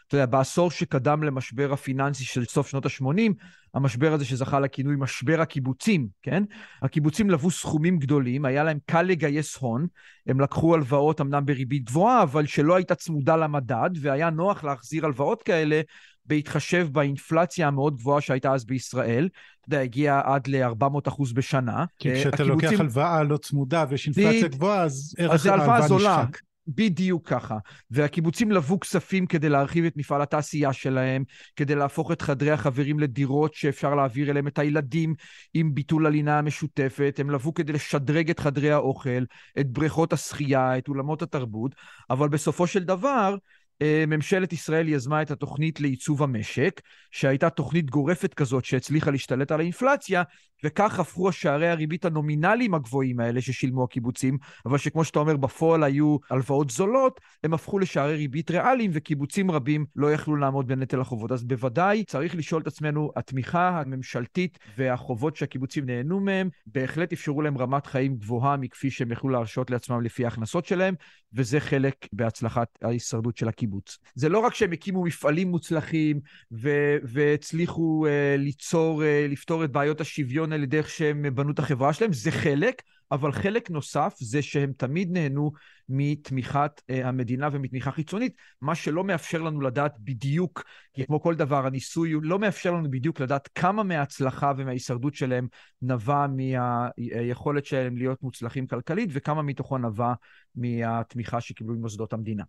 [0.09, 3.33] אתה יודע, בעשור שקדם למשבר הפיננסי של סוף שנות ה-80,
[3.73, 6.43] המשבר הזה שזכה לכינוי משבר הקיבוצים, כן?
[6.81, 9.87] הקיבוצים לבו סכומים גדולים, היה להם קל לגייס הון,
[10.27, 15.43] הם לקחו הלוואות אמנם בריבית גבוהה, אבל שלא הייתה צמודה למדד, והיה נוח להחזיר הלוואות
[15.43, 15.81] כאלה
[16.25, 19.29] בהתחשב באינפלציה המאוד גבוהה שהייתה אז בישראל.
[19.59, 21.85] אתה יודע, הגיעה עד ל-400 אחוז בשנה.
[21.99, 22.69] כי כשאתה הקיבוצים...
[22.69, 24.51] לוקח הלוואה לא צמודה ויש אינפלציה ב...
[24.51, 26.48] גבוהה, אז ערך ההלוואה נשחק.
[26.75, 27.57] בדיוק ככה.
[27.91, 31.23] והקיבוצים לבו כספים כדי להרחיב את מפעל התעשייה שלהם,
[31.55, 35.15] כדי להפוך את חדרי החברים לדירות שאפשר להעביר אליהם את הילדים
[35.53, 37.17] עם ביטול הלינה המשותפת.
[37.19, 39.23] הם לבו כדי לשדרג את חדרי האוכל,
[39.59, 41.75] את בריכות השחייה, את אולמות התרבות,
[42.09, 43.35] אבל בסופו של דבר,
[43.83, 50.23] ממשלת ישראל יזמה את התוכנית לעיצוב המשק, שהייתה תוכנית גורפת כזאת שהצליחה להשתלט על האינפלציה,
[50.63, 56.17] וכך הפכו השערי הריבית הנומינליים הגבוהים האלה ששילמו הקיבוצים, אבל שכמו שאתה אומר, בפועל היו
[56.29, 61.31] הלוואות זולות, הם הפכו לשערי ריבית ריאליים, וקיבוצים רבים לא יכלו לעמוד בנטל החובות.
[61.31, 67.57] אז בוודאי צריך לשאול את עצמנו, התמיכה הממשלתית והחובות שהקיבוצים נהנו מהם, בהחלט אפשרו להם
[67.57, 70.95] רמת חיים גבוהה מכפי שהם יכלו להרשות לעצמם לפי ההכנסות שלהם,
[71.33, 73.97] וזה חלק בהצלחת ההישרדות של הקיבוץ.
[74.15, 76.19] זה לא רק שהם הקימו מפעלים מוצלחים
[76.51, 81.59] ו- והצליחו uh, ליצור, uh, לפתור את בעיות השוויון על ידי איך שהם בנו את
[81.59, 85.51] החברה שלהם, זה חלק, אבל חלק נוסף זה שהם תמיד נהנו
[85.89, 91.65] מתמיכת uh, המדינה ומתמיכה חיצונית, מה שלא מאפשר לנו לדעת בדיוק, כי כמו כל דבר,
[91.65, 95.47] הניסוי לא מאפשר לנו בדיוק לדעת כמה מההצלחה ומההישרדות שלהם
[95.81, 100.13] נבע מהיכולת שלהם להיות מוצלחים כלכלית, וכמה מתוכו נבע
[100.55, 102.43] מהתמיכה שקיבלו ממוסדות המדינה.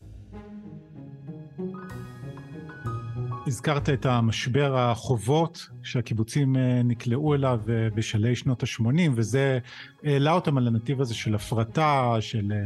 [3.50, 9.58] הזכרת את המשבר החובות שהקיבוצים אה, נקלעו אליו אה, בשלהי שנות ה-80, וזה
[10.04, 12.58] העלה אותם על הנתיב הזה של הפרטה, של אה,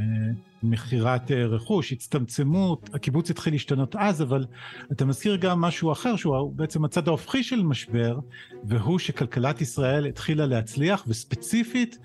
[0.62, 2.90] מכירת רכוש, הצטמצמות.
[2.94, 4.46] הקיבוץ התחיל להשתנות אז, אבל
[4.92, 8.18] אתה מזכיר גם משהו אחר, שהוא בעצם הצד ההופכי של משבר,
[8.64, 11.98] והוא שכלכלת ישראל התחילה להצליח, וספציפית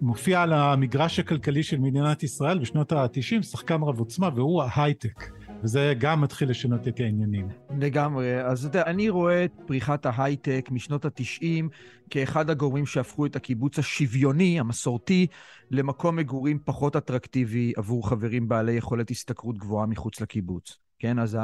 [0.00, 5.24] מופיע על המגרש הכלכלי של מדינת ישראל בשנות ה-90 שחקן רב עוצמה, והוא ההייטק.
[5.62, 7.48] וזה גם מתחיל לשנות את העניינים.
[7.78, 8.44] לגמרי.
[8.44, 11.64] אז אתה יודע, אני רואה את פריחת ההייטק משנות ה-90
[12.10, 15.26] כאחד הגורמים שהפכו את הקיבוץ השוויוני, המסורתי,
[15.70, 20.83] למקום מגורים פחות אטרקטיבי עבור חברים בעלי יכולת השתכרות גבוהה מחוץ לקיבוץ.
[20.98, 21.38] כן, אז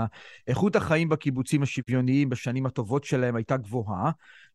[0.47, 4.11] איכות החיים בקיבוצים השוויוניים בשנים הטובות שלהם הייתה גבוהה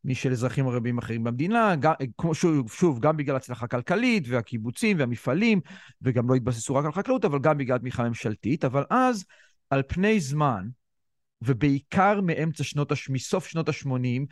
[0.06, 1.94] משל אזרחים רבים אחרים במדינה, גם,
[2.34, 5.62] שוב, שוב, גם בגלל הצלחה כלכלית והקיבוצים והמפעלים,
[6.02, 9.26] וגם לא התבססו רק על חקלאות, אבל גם בגלל תמיכה ממשלתית, אבל אז
[9.70, 10.68] על פני זמן,
[11.42, 12.92] ובעיקר מאמצע שנות.
[13.10, 14.26] מסוף שנות ה-80,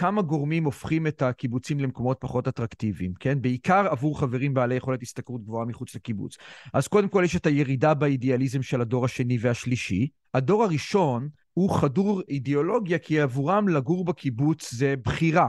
[0.00, 3.42] כמה גורמים הופכים את הקיבוצים למקומות פחות אטרקטיביים, כן?
[3.42, 6.36] בעיקר עבור חברים בעלי יכולת השתכרות גבוהה מחוץ לקיבוץ.
[6.74, 10.08] אז קודם כל יש את הירידה באידיאליזם של הדור השני והשלישי.
[10.34, 15.48] הדור הראשון הוא חדור אידיאולוגיה, כי עבורם לגור בקיבוץ זה בחירה.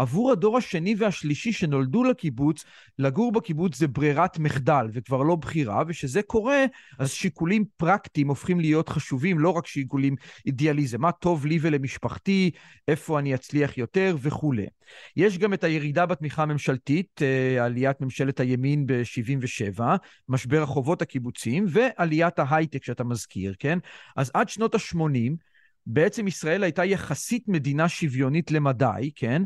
[0.00, 2.64] עבור הדור השני והשלישי שנולדו לקיבוץ,
[2.98, 6.64] לגור בקיבוץ זה ברירת מחדל וכבר לא בחירה, וכשזה קורה,
[6.98, 10.14] אז שיקולים פרקטיים הופכים להיות חשובים, לא רק שיקולים
[10.46, 12.50] אידיאליזם, מה טוב לי ולמשפחתי,
[12.88, 14.66] איפה אני אצליח יותר וכולי.
[15.16, 19.80] יש גם את הירידה בתמיכה הממשלתית, אה, עליית ממשלת הימין ב-77,
[20.28, 23.78] משבר החובות הקיבוציים, ועליית ההייטק שאתה מזכיר, כן?
[24.16, 25.50] אז עד שנות ה-80,
[25.86, 29.42] בעצם ישראל הייתה יחסית מדינה שוויונית למדי, כן?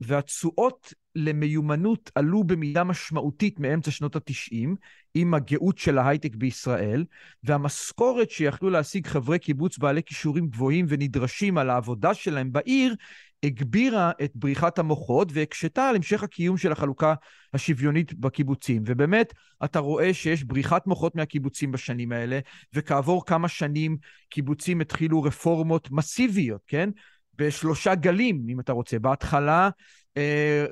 [0.00, 4.68] והתשואות למיומנות עלו במידה משמעותית מאמצע שנות ה-90,
[5.14, 7.04] עם הגאות של ההייטק בישראל,
[7.44, 12.94] והמשכורת שיכלו להשיג חברי קיבוץ בעלי כישורים גבוהים ונדרשים על העבודה שלהם בעיר,
[13.42, 17.14] הגבירה את בריחת המוחות והקשתה על המשך הקיום של החלוקה
[17.54, 18.82] השוויונית בקיבוצים.
[18.86, 19.32] ובאמת,
[19.64, 22.38] אתה רואה שיש בריחת מוחות מהקיבוצים בשנים האלה,
[22.74, 23.96] וכעבור כמה שנים
[24.30, 26.90] קיבוצים התחילו רפורמות מסיביות, כן?
[27.38, 28.98] בשלושה גלים, אם אתה רוצה.
[28.98, 29.70] בהתחלה,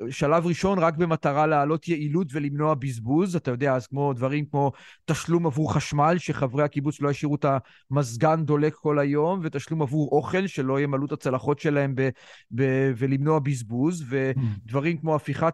[0.09, 3.35] שלב ראשון רק במטרה להעלות יעילות ולמנוע בזבוז.
[3.35, 4.71] אתה יודע, אז כמו דברים כמו
[5.05, 7.45] תשלום עבור חשמל, שחברי הקיבוץ לא ישאירו את
[7.91, 12.09] המזגן דולק כל היום, ותשלום עבור אוכל, שלא ימלאו את הצלחות שלהם ב-
[12.55, 15.53] ב- ולמנוע בזבוז, ודברים כמו הפיכת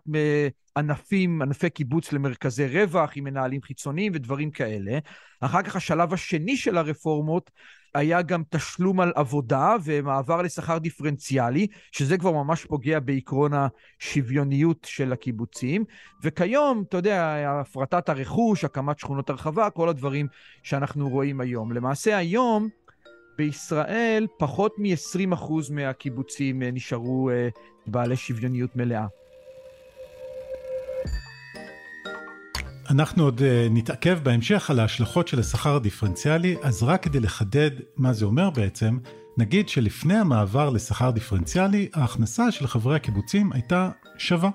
[0.77, 4.99] ענפים, ענפי קיבוץ למרכזי רווח עם מנהלים חיצוניים ודברים כאלה.
[5.41, 7.51] אחר כך השלב השני של הרפורמות
[7.95, 13.51] היה גם תשלום על עבודה ומעבר לשכר דיפרנציאלי, שזה כבר ממש פוגע בעקרון
[14.01, 15.85] השוויוניות של הקיבוצים.
[16.23, 20.27] וכיום, אתה יודע, הפרטת הרכוש, הקמת שכונות הרחבה, כל הדברים
[20.63, 21.71] שאנחנו רואים היום.
[21.71, 22.69] למעשה היום,
[23.37, 27.49] בישראל פחות מ-20% מהקיבוצים אה, נשארו אה,
[27.87, 29.05] בעלי שוויוניות מלאה.
[32.89, 38.13] אנחנו עוד אה, נתעכב בהמשך על ההשלכות של השכר הדיפרנציאלי, אז רק כדי לחדד מה
[38.13, 38.97] זה אומר בעצם,
[39.37, 44.49] נגיד שלפני המעבר לשכר דיפרנציאלי, ההכנסה של חברי הקיבוצים הייתה שווה.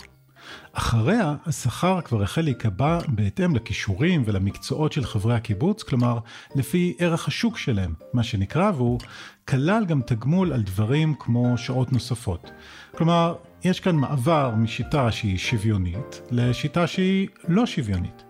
[0.72, 6.18] אחריה, השכר כבר החל להיקבע בהתאם לכישורים ולמקצועות של חברי הקיבוץ, כלומר,
[6.54, 9.00] לפי ערך השוק שלהם, מה שנקרא, והוא
[9.48, 12.50] כלל גם תגמול על דברים כמו שעות נוספות.
[12.96, 18.27] כלומר, יש כאן מעבר משיטה שהיא שוויונית לשיטה שהיא לא שוויונית.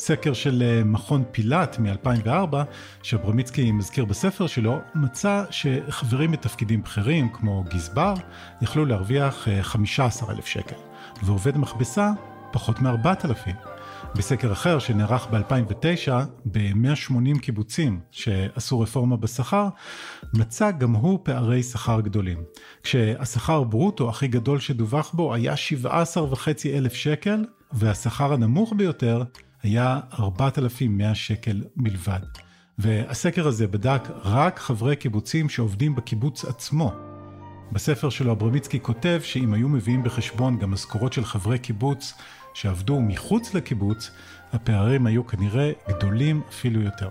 [0.00, 2.56] סקר של אה, מכון פילאט מ-2004,
[3.02, 8.14] שאברמיצקי מזכיר בספר שלו, מצא שחברים בתפקידים בכירים כמו גזבר
[8.62, 10.76] יכלו להרוויח 15,000 אה, שקל,
[11.22, 12.10] ועובד מכבסה
[12.52, 13.50] פחות מ-4,000.
[14.14, 16.12] בסקר אחר שנערך ב-2009
[16.44, 19.68] ב-180 קיבוצים שעשו רפורמה בשכר,
[20.34, 22.42] מצא גם הוא פערי שכר גדולים.
[22.82, 29.22] כשהשכר ברוטו הכי גדול שדווח בו היה 17,500 אלף שקל, והשכר הנמוך ביותר
[29.62, 32.20] היה 4,100 שקל בלבד.
[32.78, 36.92] והסקר הזה בדק רק חברי קיבוצים שעובדים בקיבוץ עצמו.
[37.72, 42.14] בספר שלו אברמיצקי כותב שאם היו מביאים בחשבון גם משכורות של חברי קיבוץ
[42.54, 44.10] שעבדו מחוץ לקיבוץ,
[44.52, 47.08] הפערים היו כנראה גדולים אפילו יותר.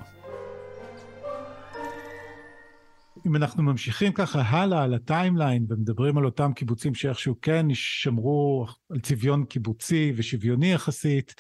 [3.26, 9.00] אם אנחנו ממשיכים ככה הלאה על הטיימליין ומדברים על אותם קיבוצים שאיכשהו כן שמרו על
[9.00, 11.36] צביון קיבוצי ושוויוני יחסית,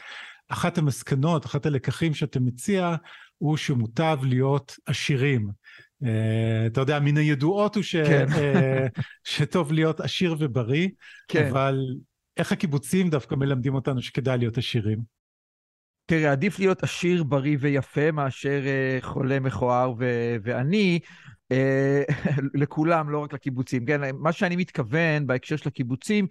[0.49, 2.95] אחת המסקנות, אחת הלקחים שאתה מציע,
[3.37, 5.49] הוא שמוטב להיות עשירים.
[6.03, 6.07] Uh,
[6.67, 8.25] אתה יודע, מן הידועות הוא ש, כן.
[8.29, 10.89] uh, שטוב להיות עשיר ובריא,
[11.27, 11.47] כן.
[11.49, 11.79] אבל
[12.37, 14.99] איך הקיבוצים דווקא מלמדים אותנו שכדאי להיות עשירים?
[16.05, 20.99] תראה, עדיף להיות עשיר, בריא ויפה מאשר uh, חולה, מכוער ו- ועני,
[22.61, 23.85] לכולם, לא רק לקיבוצים.
[23.85, 26.27] כן, מה שאני מתכוון בהקשר של הקיבוצים,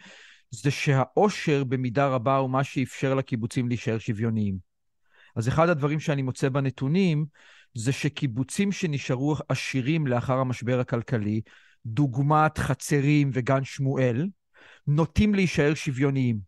[0.51, 4.59] זה שהאושר במידה רבה הוא מה שאפשר לקיבוצים להישאר שוויוניים.
[5.37, 7.27] אז אחד הדברים שאני מוצא בנתונים,
[7.75, 11.41] זה שקיבוצים שנשארו עשירים לאחר המשבר הכלכלי,
[11.87, 14.29] דוגמת חצרים וגן שמואל,
[14.87, 16.39] נוטים להישאר שוויוניים.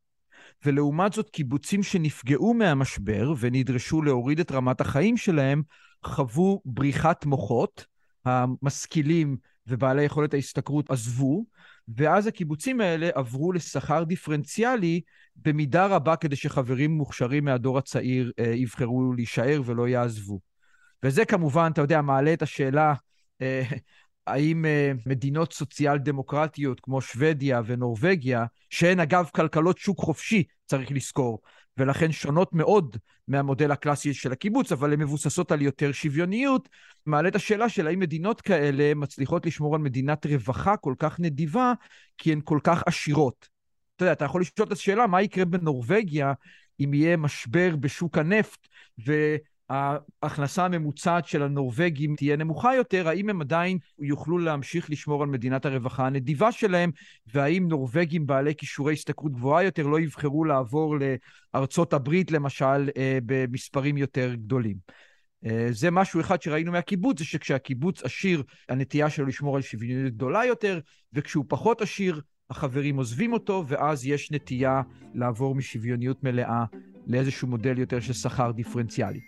[0.64, 5.62] ולעומת זאת, קיבוצים שנפגעו מהמשבר ונדרשו להוריד את רמת החיים שלהם,
[6.04, 7.86] חוו בריחת מוחות,
[8.24, 9.36] המשכילים
[9.66, 11.44] ובעלי יכולת ההשתכרות עזבו,
[11.88, 15.00] ואז הקיבוצים האלה עברו לשכר דיפרנציאלי
[15.36, 20.40] במידה רבה כדי שחברים מוכשרים מהדור הצעיר אה, יבחרו להישאר ולא יעזבו.
[21.02, 22.94] וזה כמובן, אתה יודע, מעלה את השאלה,
[23.42, 23.62] אה,
[24.26, 31.38] האם אה, מדינות סוציאל דמוקרטיות כמו שוודיה ונורבגיה, שהן אגב כלכלות שוק חופשי, צריך לזכור,
[31.78, 32.96] ולכן שונות מאוד
[33.28, 36.68] מהמודל הקלאסי של הקיבוץ, אבל הן מבוססות על יותר שוויוניות,
[37.06, 41.72] מעלה את השאלה של האם מדינות כאלה מצליחות לשמור על מדינת רווחה כל כך נדיבה,
[42.18, 43.48] כי הן כל כך עשירות.
[43.96, 46.32] אתה יודע, אתה יכול לשאול את השאלה, מה יקרה בנורבגיה
[46.80, 48.68] אם יהיה משבר בשוק הנפט,
[49.70, 55.66] ההכנסה הממוצעת של הנורבגים תהיה נמוכה יותר, האם הם עדיין יוכלו להמשיך לשמור על מדינת
[55.66, 56.90] הרווחה הנדיבה שלהם,
[57.34, 60.96] והאם נורבגים בעלי כישורי השתכרות גבוהה יותר לא יבחרו לעבור
[61.54, 64.76] לארצות הברית, למשל, אה, במספרים יותר גדולים.
[65.46, 70.44] אה, זה משהו אחד שראינו מהקיבוץ, זה שכשהקיבוץ עשיר, הנטייה שלו לשמור על שוויוניות גדולה
[70.44, 70.80] יותר,
[71.12, 74.82] וכשהוא פחות עשיר, החברים עוזבים אותו, ואז יש נטייה
[75.14, 76.64] לעבור משוויוניות מלאה
[77.06, 79.20] לאיזשהו מודל יותר של שכר דיפרנציאלי.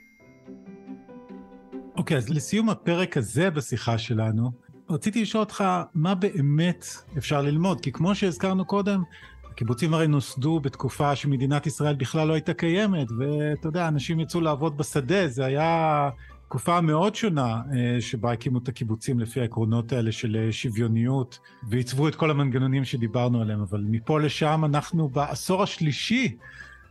[1.97, 4.53] אוקיי, okay, אז לסיום הפרק הזה בשיחה שלנו,
[4.91, 6.87] רציתי לשאול אותך, מה באמת
[7.19, 7.81] אפשר ללמוד?
[7.81, 9.03] כי כמו שהזכרנו קודם,
[9.51, 14.77] הקיבוצים הרי נוסדו בתקופה שמדינת ישראל בכלל לא הייתה קיימת, ואתה יודע, אנשים יצאו לעבוד
[14.77, 16.11] בשדה, זה היה
[16.49, 22.09] תקופה מאוד שונה אה, שבה הקימו את הקיבוצים לפי העקרונות האלה של אה, שוויוניות ועיצבו
[22.09, 26.37] את כל המנגנונים שדיברנו עליהם, אבל מפה לשם אנחנו בעשור השלישי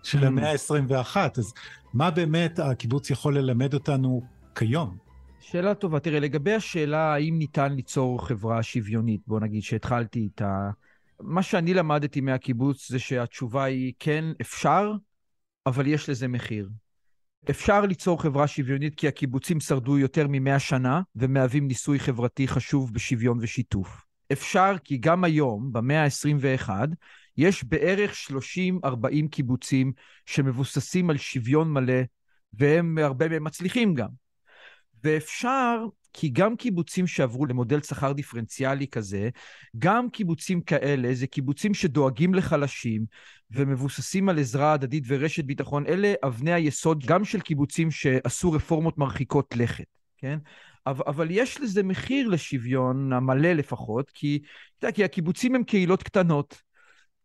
[0.03, 0.25] של mm.
[0.25, 1.53] המאה ה-21, אז
[1.93, 4.21] מה באמת הקיבוץ יכול ללמד אותנו
[4.55, 4.97] כיום?
[5.39, 5.99] שאלה טובה.
[5.99, 10.69] תראה, לגבי השאלה האם ניתן ליצור חברה שוויונית, בוא נגיד שהתחלתי איתה,
[11.19, 14.91] מה שאני למדתי מהקיבוץ זה שהתשובה היא כן, אפשר,
[15.65, 16.69] אבל יש לזה מחיר.
[17.49, 23.37] אפשר ליצור חברה שוויונית כי הקיבוצים שרדו יותר מ-100 שנה ומהווים ניסוי חברתי חשוב בשוויון
[23.41, 24.05] ושיתוף.
[24.31, 26.69] אפשר כי גם היום, במאה ה-21,
[27.37, 28.13] יש בערך
[28.85, 28.87] 30-40
[29.31, 29.91] קיבוצים
[30.25, 32.01] שמבוססים על שוויון מלא,
[32.53, 34.09] והם, הרבה מהם מצליחים גם.
[35.03, 39.29] ואפשר כי גם קיבוצים שעברו למודל שכר דיפרנציאלי כזה,
[39.77, 43.05] גם קיבוצים כאלה, זה קיבוצים שדואגים לחלשים
[43.51, 49.55] ומבוססים על עזרה הדדית ורשת ביטחון, אלה אבני היסוד גם של קיבוצים שעשו רפורמות מרחיקות
[49.55, 49.85] לכת,
[50.17, 50.39] כן?
[50.85, 54.39] אבל, יש לזה מחיר לשוויון, המלא לפחות, כי,
[54.93, 56.61] כי הקיבוצים הם קהילות קטנות.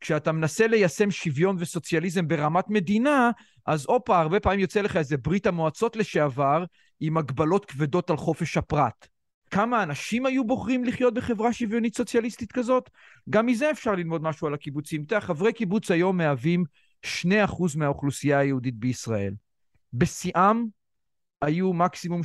[0.01, 3.31] כשאתה מנסה ליישם שוויון וסוציאליזם ברמת מדינה,
[3.67, 6.65] אז הופה, הרבה פעמים יוצא לך איזה ברית המועצות לשעבר,
[7.01, 9.07] עם הגבלות כבדות על חופש הפרט.
[9.51, 12.91] כמה אנשים היו בוחרים לחיות בחברה שוויונית סוציאליסטית כזאת?
[13.31, 15.03] גם מזה אפשר ללמוד משהו על הקיבוצים.
[15.03, 16.65] אתה יודע, חברי קיבוץ היום מהווים
[17.07, 19.35] 2% מהאוכלוסייה היהודית בישראל.
[19.93, 20.65] בשיאם
[21.43, 22.21] היו מקסימום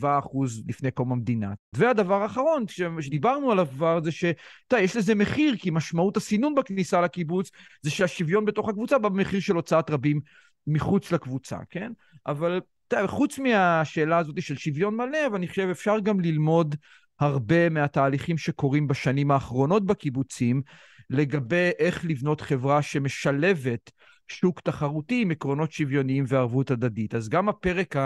[0.00, 1.52] 6-7 אחוז לפני קום המדינה.
[1.74, 2.64] והדבר האחרון,
[3.00, 7.50] שדיברנו עליו כבר, זה שאתה יש לזה מחיר, כי משמעות הסינון בכניסה לקיבוץ
[7.82, 10.20] זה שהשוויון בתוך הקבוצה בא במחיר של הוצאת רבים
[10.66, 11.92] מחוץ לקבוצה, כן?
[12.26, 12.60] אבל
[13.06, 16.74] חוץ מהשאלה הזאת של שוויון מלא, אבל אני חושב אפשר גם ללמוד
[17.20, 20.62] הרבה מהתהליכים שקורים בשנים האחרונות בקיבוצים,
[21.10, 23.90] לגבי איך לבנות חברה שמשלבת
[24.32, 27.14] שוק תחרותי עם עקרונות שוויוניים וערבות הדדית.
[27.14, 27.96] אז גם הפרק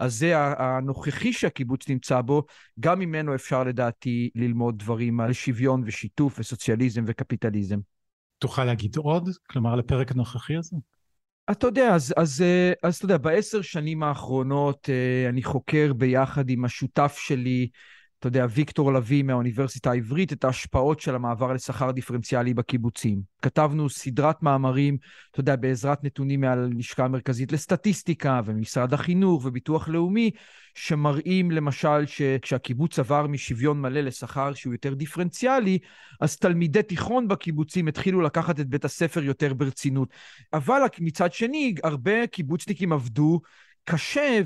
[0.00, 2.44] הזה, הנוכחי שהקיבוץ נמצא בו,
[2.80, 7.78] גם ממנו אפשר לדעתי ללמוד דברים על שוויון ושיתוף וסוציאליזם וקפיטליזם.
[8.38, 9.28] תוכל להגיד עוד?
[9.50, 10.76] כלומר, לפרק הנוכחי הזה?
[11.50, 16.50] אתה יודע, אז, אז, אה, אז אתה יודע, בעשר שנים האחרונות אה, אני חוקר ביחד
[16.50, 17.68] עם השותף שלי,
[18.22, 23.22] אתה יודע, ויקטור לביא מהאוניברסיטה העברית, את ההשפעות של המעבר לשכר דיפרנציאלי בקיבוצים.
[23.42, 24.96] כתבנו סדרת מאמרים,
[25.30, 30.30] אתה יודע, בעזרת נתונים מהלשכה המרכזית לסטטיסטיקה ומשרד החינוך וביטוח לאומי,
[30.74, 35.78] שמראים למשל שכשהקיבוץ עבר משוויון מלא לשכר שהוא יותר דיפרנציאלי,
[36.20, 40.08] אז תלמידי תיכון בקיבוצים התחילו לקחת את בית הספר יותר ברצינות.
[40.52, 43.40] אבל מצד שני, הרבה קיבוצניקים עבדו
[43.84, 44.40] קשה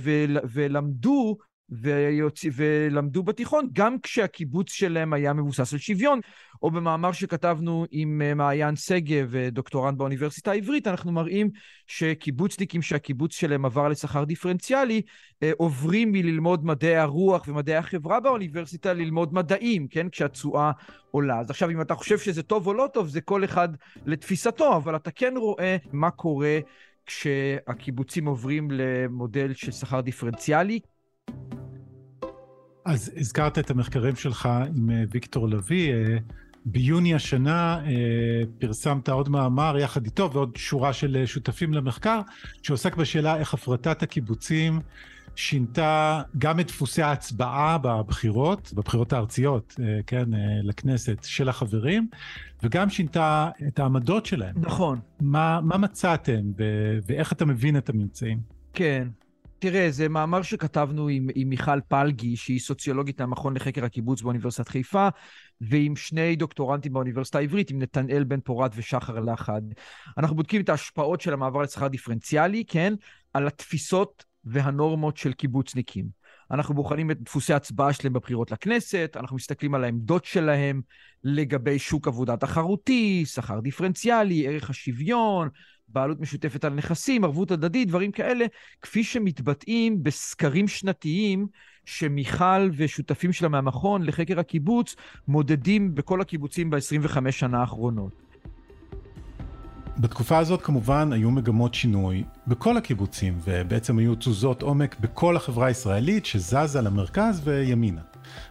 [0.52, 1.36] ולמדו
[1.70, 2.44] ויוצ...
[2.52, 6.20] ולמדו בתיכון, גם כשהקיבוץ שלהם היה מבוסס על שוויון.
[6.62, 11.50] או במאמר שכתבנו עם אה, מעיין שגב, אה, דוקטורנט באוניברסיטה העברית, אנחנו מראים
[11.86, 15.02] שקיבוצניקים שהקיבוץ שלהם עבר לשכר דיפרנציאלי,
[15.42, 20.08] אה, עוברים מללמוד מדעי הרוח ומדעי החברה באוניברסיטה ללמוד מדעים, כן?
[20.08, 20.70] כשהתשואה
[21.10, 21.40] עולה.
[21.40, 23.68] אז עכשיו, אם אתה חושב שזה טוב או לא טוב, זה כל אחד
[24.06, 26.58] לתפיסתו, אבל אתה כן רואה מה קורה
[27.06, 30.80] כשהקיבוצים עוברים למודל של שכר דיפרנציאלי.
[32.86, 35.92] אז הזכרת את המחקרים שלך עם אה, ויקטור לביא.
[35.92, 36.16] אה,
[36.64, 37.92] ביוני השנה אה,
[38.58, 42.20] פרסמת עוד מאמר יחד איתו ועוד שורה של שותפים למחקר,
[42.62, 44.80] שעוסק בשאלה איך הפרטת הקיבוצים
[45.36, 49.74] שינתה גם את דפוסי ההצבעה בבחירות, בבחירות הארציות,
[50.06, 50.24] כן,
[50.62, 52.08] לכנסת של החברים,
[52.62, 54.54] וגם שינתה את העמדות שלהם.
[54.56, 54.98] נכון.
[55.20, 56.40] מה, מה מצאתם
[57.06, 58.38] ואיך אתה מבין את הממצאים?
[58.72, 59.08] כן,
[59.68, 65.08] תראה, זה מאמר שכתבנו עם, עם מיכל פלגי, שהיא סוציולוגית מהמכון לחקר הקיבוץ באוניברסיטת חיפה,
[65.60, 69.62] ועם שני דוקטורנטים באוניברסיטה העברית, עם נתנאל בן פורת ושחר לחד.
[70.18, 72.94] אנחנו בודקים את ההשפעות של המעבר לשכר דיפרנציאלי, כן,
[73.34, 76.06] על התפיסות והנורמות של קיבוצניקים.
[76.50, 80.80] אנחנו בוחנים את דפוסי ההצבעה שלהם בבחירות לכנסת, אנחנו מסתכלים על העמדות שלהם
[81.24, 85.48] לגבי שוק עבודה תחרותי, שכר דיפרנציאלי, ערך השוויון,
[85.88, 88.44] בעלות משותפת על נכסים, ערבות הדדית, דברים כאלה,
[88.82, 91.46] כפי שמתבטאים בסקרים שנתיים
[91.84, 94.96] שמיכל ושותפים שלה מהמכון לחקר הקיבוץ
[95.28, 98.26] מודדים בכל הקיבוצים ב-25 שנה האחרונות.
[99.98, 106.26] בתקופה הזאת כמובן היו מגמות שינוי בכל הקיבוצים, ובעצם היו תזוזות עומק בכל החברה הישראלית
[106.26, 108.00] שזזה למרכז וימינה.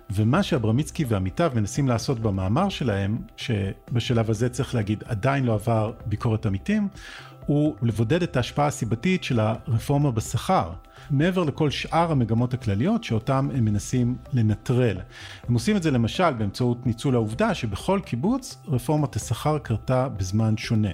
[0.10, 6.46] ומה שאברמיצקי ועמיתיו מנסים לעשות במאמר שלהם, שבשלב הזה צריך להגיד עדיין לא עבר ביקורת
[6.46, 6.88] עמיתים,
[7.46, 10.72] הוא לבודד את ההשפעה הסיבתית של הרפורמה בשכר,
[11.10, 14.98] מעבר לכל שאר המגמות הכלליות שאותם הם מנסים לנטרל.
[15.48, 20.90] הם עושים את זה למשל באמצעות ניצול העובדה שבכל קיבוץ רפורמת השכר קרתה בזמן שונה.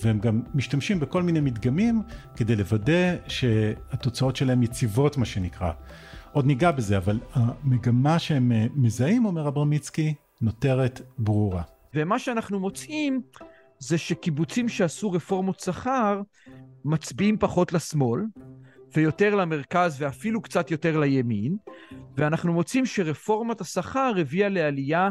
[0.00, 2.02] והם גם משתמשים בכל מיני מדגמים
[2.36, 5.72] כדי לוודא שהתוצאות שלהם יציבות מה שנקרא.
[6.32, 11.62] עוד ניגע בזה, אבל המגמה שהם אה, מזהים, אומר אברמיצקי, נותרת ברורה.
[11.94, 13.22] ומה שאנחנו מוצאים
[13.78, 16.20] זה שקיבוצים שעשו רפורמות שכר
[16.84, 18.22] מצביעים פחות לשמאל,
[18.94, 21.56] ויותר למרכז ואפילו קצת יותר לימין,
[22.16, 25.10] ואנחנו מוצאים שרפורמת השכר הביאה לעלייה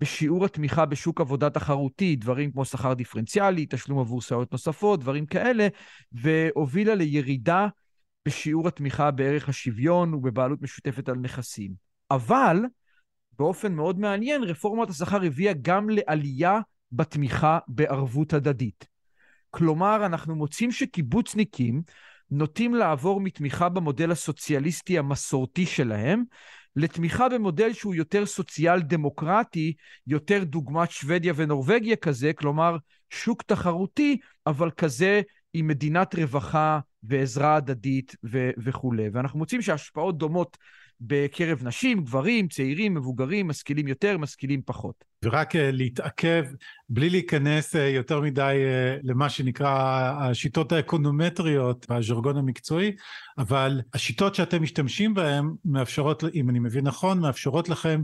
[0.00, 5.68] בשיעור התמיכה בשוק עבודה תחרותי, דברים כמו שכר דיפרנציאלי, תשלום עבור שעות נוספות, דברים כאלה,
[6.12, 7.68] והובילה לירידה
[8.26, 11.72] בשיעור התמיכה בערך השוויון ובבעלות משותפת על נכסים.
[12.10, 12.56] אבל,
[13.38, 16.60] באופן מאוד מעניין, רפורמת השכר הביאה גם לעלייה
[16.96, 18.86] בתמיכה בערבות הדדית.
[19.50, 21.82] כלומר, אנחנו מוצאים שקיבוצניקים
[22.30, 26.24] נוטים לעבור מתמיכה במודל הסוציאליסטי המסורתי שלהם
[26.76, 29.74] לתמיכה במודל שהוא יותר סוציאל דמוקרטי,
[30.06, 32.76] יותר דוגמת שוודיה ונורבגיה כזה, כלומר
[33.10, 35.22] שוק תחרותי, אבל כזה
[35.52, 39.08] עם מדינת רווחה ועזרה הדדית ו- וכולי.
[39.12, 40.56] ואנחנו מוצאים שהשפעות דומות
[41.00, 45.04] בקרב נשים, גברים, צעירים, מבוגרים, משכילים יותר, משכילים פחות.
[45.24, 46.44] ורק אה, להתעכב,
[46.88, 52.92] בלי להיכנס אה, יותר מדי אה, למה שנקרא השיטות האקונומטריות בז'רגון המקצועי,
[53.38, 58.02] אבל השיטות שאתם משתמשים בהן מאפשרות, אם אני מבין נכון, מאפשרות לכם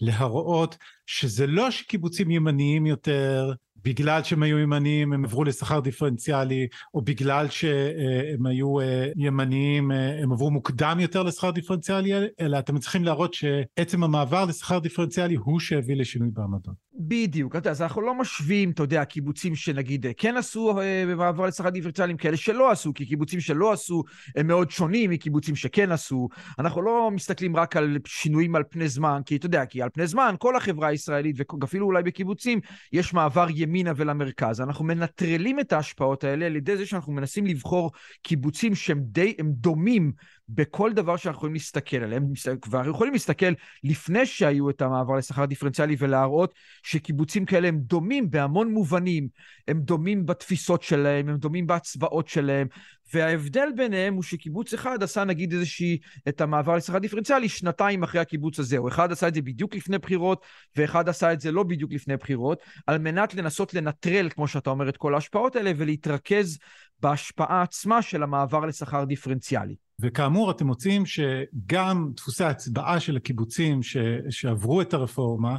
[0.00, 0.76] להראות
[1.06, 3.52] שזה לא שקיבוצים ימניים יותר,
[3.84, 10.22] בגלל שהם היו ימניים הם עברו לשכר דיפרנציאלי, או בגלל שהם היו אה, ימניים אה,
[10.22, 15.60] הם עברו מוקדם יותר לשכר דיפרנציאלי, אלא אתם צריכים להראות שעצם המעבר לשכר דיפרנציאלי הוא
[15.60, 16.92] שהביא לשינוי בעמדות.
[16.94, 22.14] בדיוק, אז אנחנו לא משווים, אתה יודע, קיבוצים שנגיד כן עשו אה, במעבר לשכר דיפרנציאלי
[22.18, 24.02] כאלה שלא עשו, כי קיבוצים שלא עשו
[24.36, 26.28] הם מאוד שונים מקיבוצים שכן עשו.
[26.58, 30.06] אנחנו לא מסתכלים רק על שינויים על פני זמן, כי אתה יודע, כי על פני
[30.06, 32.60] זמן כל החברה הישראלית, ואפילו אולי בקיבוצים,
[32.92, 34.60] יש מעבר ימינה ולמרכז.
[34.60, 37.90] אנחנו מנטרלים את ההשפעות האלה על ידי זה שאנחנו מנסים לבחור
[38.22, 40.12] קיבוצים שהם די, הם דומים
[40.54, 42.26] בכל דבר שאנחנו יכולים להסתכל עליהם,
[42.62, 43.52] כבר יכולים להסתכל
[43.84, 49.28] לפני שהיו את המעבר לשכר דיפרנציאלי ולהראות שקיבוצים כאלה הם דומים בהמון מובנים,
[49.68, 52.66] הם דומים בתפיסות שלהם, הם דומים בהצבעות שלהם,
[53.14, 55.98] וההבדל ביניהם הוא שקיבוץ אחד עשה נגיד איזושהי,
[56.28, 59.98] את המעבר לשכר דיפרנציאלי שנתיים אחרי הקיבוץ הזה, או אחד עשה את זה בדיוק לפני
[59.98, 60.44] בחירות,
[60.76, 64.88] ואחד עשה את זה לא בדיוק לפני בחירות, על מנת לנסות לנטרל, כמו שאתה אומר,
[64.88, 66.58] את כל ההשפעות האלה, ולהתרכז
[67.00, 69.74] בהשפעה עצמה של המעבר לשכר דיפרנציאלי.
[70.02, 73.96] וכאמור, אתם מוצאים שגם דפוסי ההצבעה של הקיבוצים ש...
[74.30, 75.56] שעברו את הרפורמה,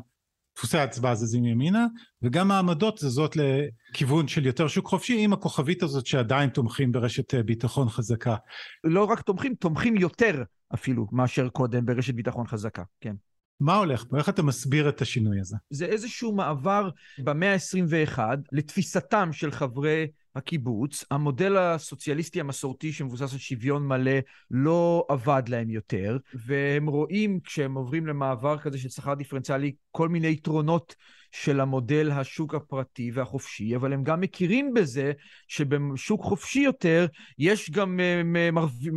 [0.58, 1.88] דפוסי ההצבעה זזים ימינה,
[2.22, 7.44] וגם העמדות זזות לכיוון של יותר שוק חופשי, עם הכוכבית הזאת שעדיין תומכים ברשת אה,
[7.44, 8.36] ביטחון חזקה.
[8.84, 13.16] לא רק תומכים, תומכים יותר אפילו מאשר קודם ברשת ביטחון חזקה, כן.
[13.60, 14.18] מה הולך פה?
[14.18, 15.58] איך אתה מסביר את השינוי הזה?
[15.70, 16.90] זה איזשהו מעבר
[17.20, 18.20] במאה ה-21
[18.52, 24.12] לתפיסתם של חברי הקיבוץ, המודל הסוציאליסטי המסורתי שמבוסס על שוויון מלא
[24.52, 30.28] לא עבד להם יותר, והם רואים כשהם עוברים למעבר כזה של שכר דיפרנציאלי כל מיני
[30.28, 30.96] יתרונות
[31.32, 35.12] של המודל השוק הפרטי והחופשי, אבל הם גם מכירים בזה
[35.48, 37.06] שבשוק חופשי יותר
[37.38, 38.50] יש גם, אה,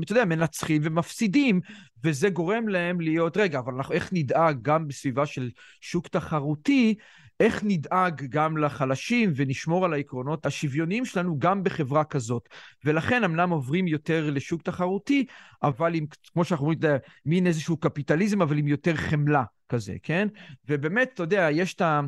[0.03, 1.61] אתה יודע, מנצחים ומפסידים,
[2.05, 6.95] וזה גורם להם להיות, רגע, אבל אנחנו איך נדאג גם בסביבה של שוק תחרותי
[7.41, 12.49] איך נדאג גם לחלשים ונשמור על העקרונות השוויוניים שלנו גם בחברה כזאת.
[12.84, 15.26] ולכן אמנם עוברים יותר לשוק תחרותי,
[15.62, 16.80] אבל עם, כמו שאנחנו אומרים,
[17.26, 20.28] מין איזשהו קפיטליזם, אבל עם יותר חמלה כזה, כן?
[20.68, 22.01] ובאמת, אתה יודע, יש את ה...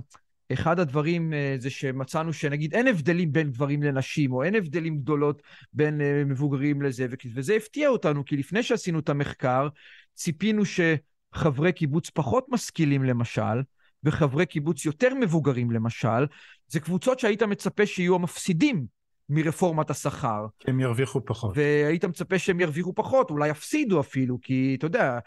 [0.53, 5.43] אחד הדברים אה, זה שמצאנו שנגיד אין הבדלים בין גברים לנשים, או אין הבדלים גדולות
[5.73, 9.69] בין אה, מבוגרים לזה, וזה הפתיע אותנו, כי לפני שעשינו את המחקר,
[10.15, 13.63] ציפינו שחברי קיבוץ פחות משכילים למשל,
[14.05, 16.27] וחברי קיבוץ יותר מבוגרים למשל,
[16.69, 18.87] זה קבוצות שהיית מצפה שיהיו המפסידים
[19.29, 20.47] מרפורמת השכר.
[20.67, 21.53] הם ירוויחו פחות.
[21.57, 25.19] והיית מצפה שהם ירוויחו פחות, אולי יפסידו אפילו, כי אתה יודע,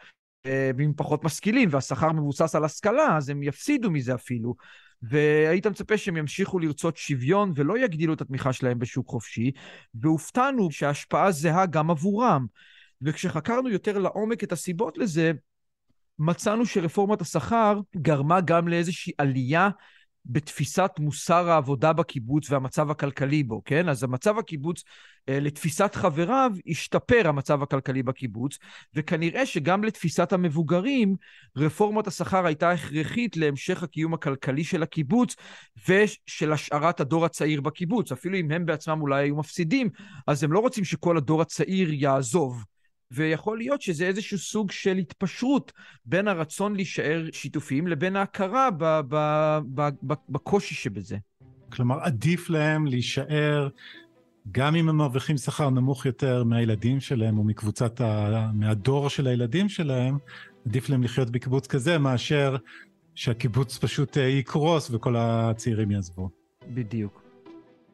[0.45, 4.55] אה, הם פחות משכילים והשכר מבוסס על השכלה, אז הם יפסידו מזה אפילו.
[5.01, 9.51] והיית מצפה שהם ימשיכו לרצות שוויון ולא יגדילו את התמיכה שלהם בשוק חופשי,
[9.95, 12.45] והופתענו שההשפעה זהה גם עבורם.
[13.01, 15.31] וכשחקרנו יותר לעומק את הסיבות לזה,
[16.21, 19.69] מצאנו שרפורמת השכר גרמה גם לאיזושהי עלייה
[20.25, 23.89] בתפיסת מוסר העבודה בקיבוץ והמצב הכלכלי בו, כן?
[23.89, 24.83] אז המצב הקיבוץ,
[25.29, 28.57] אה, לתפיסת חבריו, השתפר המצב הכלכלי בקיבוץ,
[28.95, 31.15] וכנראה שגם לתפיסת המבוגרים,
[31.57, 35.35] רפורמת השכר הייתה הכרחית להמשך הקיום הכלכלי של הקיבוץ
[35.87, 38.11] ושל השארת הדור הצעיר בקיבוץ.
[38.11, 39.89] אפילו אם הם בעצמם אולי היו מפסידים,
[40.27, 42.63] אז הם לא רוצים שכל הדור הצעיר יעזוב.
[43.11, 45.71] ויכול להיות שזה איזשהו סוג של התפשרות
[46.05, 51.17] בין הרצון להישאר שיתופיים לבין ההכרה ב- ב- ב- בקושי שבזה.
[51.71, 53.69] כלומר, עדיף להם להישאר
[54.51, 58.49] גם אם הם מרוויחים שכר נמוך יותר מהילדים שלהם או מקבוצת ה...
[58.53, 60.17] מהדור של הילדים שלהם,
[60.65, 62.55] עדיף להם לחיות בקיבוץ כזה מאשר
[63.15, 66.29] שהקיבוץ פשוט אה, יקרוס וכל הצעירים יעזבו.
[66.67, 67.23] בדיוק.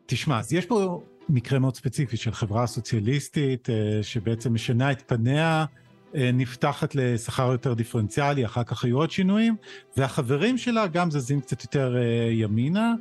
[0.06, 5.66] תשמע, אז יש פה מקרה מאוד ספציפי של חברה סוציאליסטית אה, שבעצם משנה את פניה,
[6.16, 9.56] אה, נפתחת לשכר יותר דיפרנציאלי, אחר כך היו עוד שינויים,
[9.98, 11.96] והחברים שלה גם זזים קצת יותר
[12.32, 12.94] ימינה.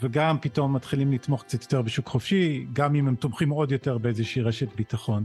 [0.00, 4.42] וגם פתאום מתחילים לתמוך קצת יותר בשוק חופשי, גם אם הם תומכים עוד יותר באיזושהי
[4.42, 5.24] רשת ביטחון.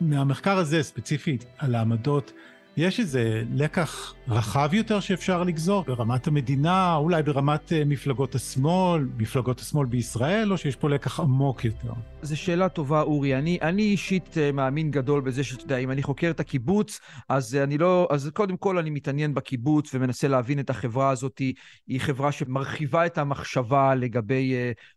[0.00, 2.32] מהמחקר הזה ספציפית על העמדות
[2.76, 9.60] יש איזה לקח רחב יותר שאפשר לגזור ברמת המדינה, אולי ברמת אה, מפלגות השמאל, מפלגות
[9.60, 11.92] השמאל בישראל, או שיש פה לקח עמוק יותר?
[12.22, 13.38] זו שאלה טובה, אורי.
[13.38, 17.54] אני, אני אישית אה, מאמין גדול בזה שאתה יודע, אם אני חוקר את הקיבוץ, אז
[17.54, 18.08] אני לא...
[18.10, 21.38] אז קודם כל אני מתעניין בקיבוץ ומנסה להבין את החברה הזאת.
[21.86, 24.54] היא חברה שמרחיבה את המחשבה לגבי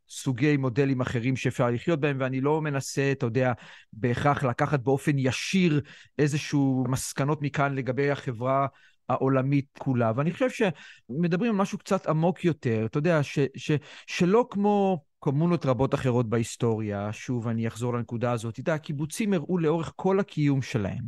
[0.10, 3.54] סוגי מודלים אחרים שאפשר לחיות בהם, ואני לא מנסה, אתה יודע,
[3.94, 5.82] בהכרח לקחת באופן ישיר
[6.20, 8.68] איזשהו מסקנות מכאן לגבי החברה
[9.10, 10.12] העולמית כולה.
[10.16, 13.72] ואני חושב שמדברים על משהו קצת עמוק יותר, אתה יודע, ש, ש,
[14.08, 19.58] שלא כמו קומונות רבות אחרות בהיסטוריה, שוב, אני אחזור לנקודה הזאת, אתה יודע, הקיבוצים הראו
[19.58, 21.04] לאורך כל הקיום שלהם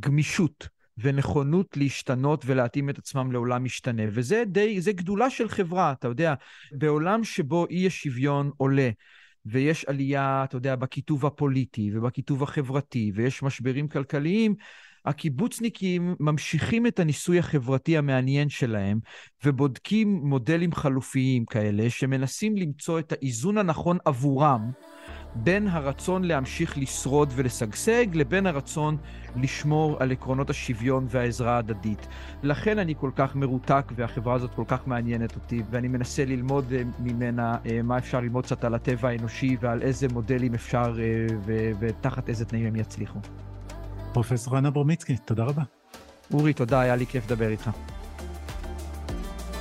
[0.00, 0.78] גמישות.
[0.98, 4.02] ונכונות להשתנות ולהתאים את עצמם לעולם משתנה.
[4.08, 6.34] וזה די, זה גדולה של חברה, אתה יודע,
[6.72, 8.90] בעולם שבו אי השוויון עולה,
[9.46, 14.54] ויש עלייה, אתה יודע, בכיתוב הפוליטי ובכיתוב החברתי, ויש משברים כלכליים,
[15.08, 18.98] הקיבוצניקים ממשיכים את הניסוי החברתי המעניין שלהם,
[19.44, 24.70] ובודקים מודלים חלופיים כאלה, שמנסים למצוא את האיזון הנכון עבורם.
[25.34, 28.96] בין הרצון להמשיך לשרוד ולשגשג לבין הרצון
[29.36, 32.08] לשמור על עקרונות השוויון והעזרה ההדדית.
[32.42, 36.82] לכן אני כל כך מרותק והחברה הזאת כל כך מעניינת אותי, ואני מנסה ללמוד אה,
[36.98, 41.26] ממנה אה, מה אפשר ללמוד קצת על הטבע האנושי ועל איזה מודלים אפשר אה,
[41.80, 43.18] ותחת איזה תנאים הם יצליחו.
[44.12, 45.62] פרופסור רנה ברמיצקי, תודה רבה.
[46.32, 47.70] אורי, תודה, היה לי כיף לדבר איתך.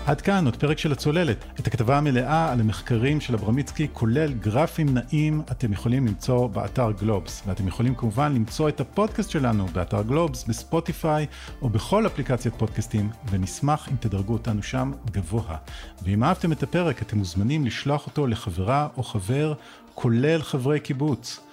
[0.07, 1.45] עד כאן עוד פרק של הצוללת.
[1.59, 7.43] את הכתבה המלאה על המחקרים של אברמיצקי, כולל גרפים נעים, אתם יכולים למצוא באתר גלובס.
[7.47, 11.25] ואתם יכולים כמובן למצוא את הפודקאסט שלנו באתר גלובס, בספוטיפיי
[11.61, 15.57] או בכל אפליקציית פודקאסטים, ונשמח אם תדרגו אותנו שם גבוה.
[16.03, 19.53] ואם אהבתם את הפרק, אתם מוזמנים לשלוח אותו לחברה או חבר,
[19.95, 21.46] כולל חברי קיבוץ.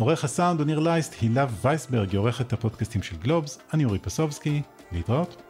[0.00, 4.62] עורך הסאונד הוא ניר לייסט, הילה וייסברג היא עורכת הפודקאסטים של גלובס, אני אורי פסובסקי,
[4.92, 5.47] להתראות.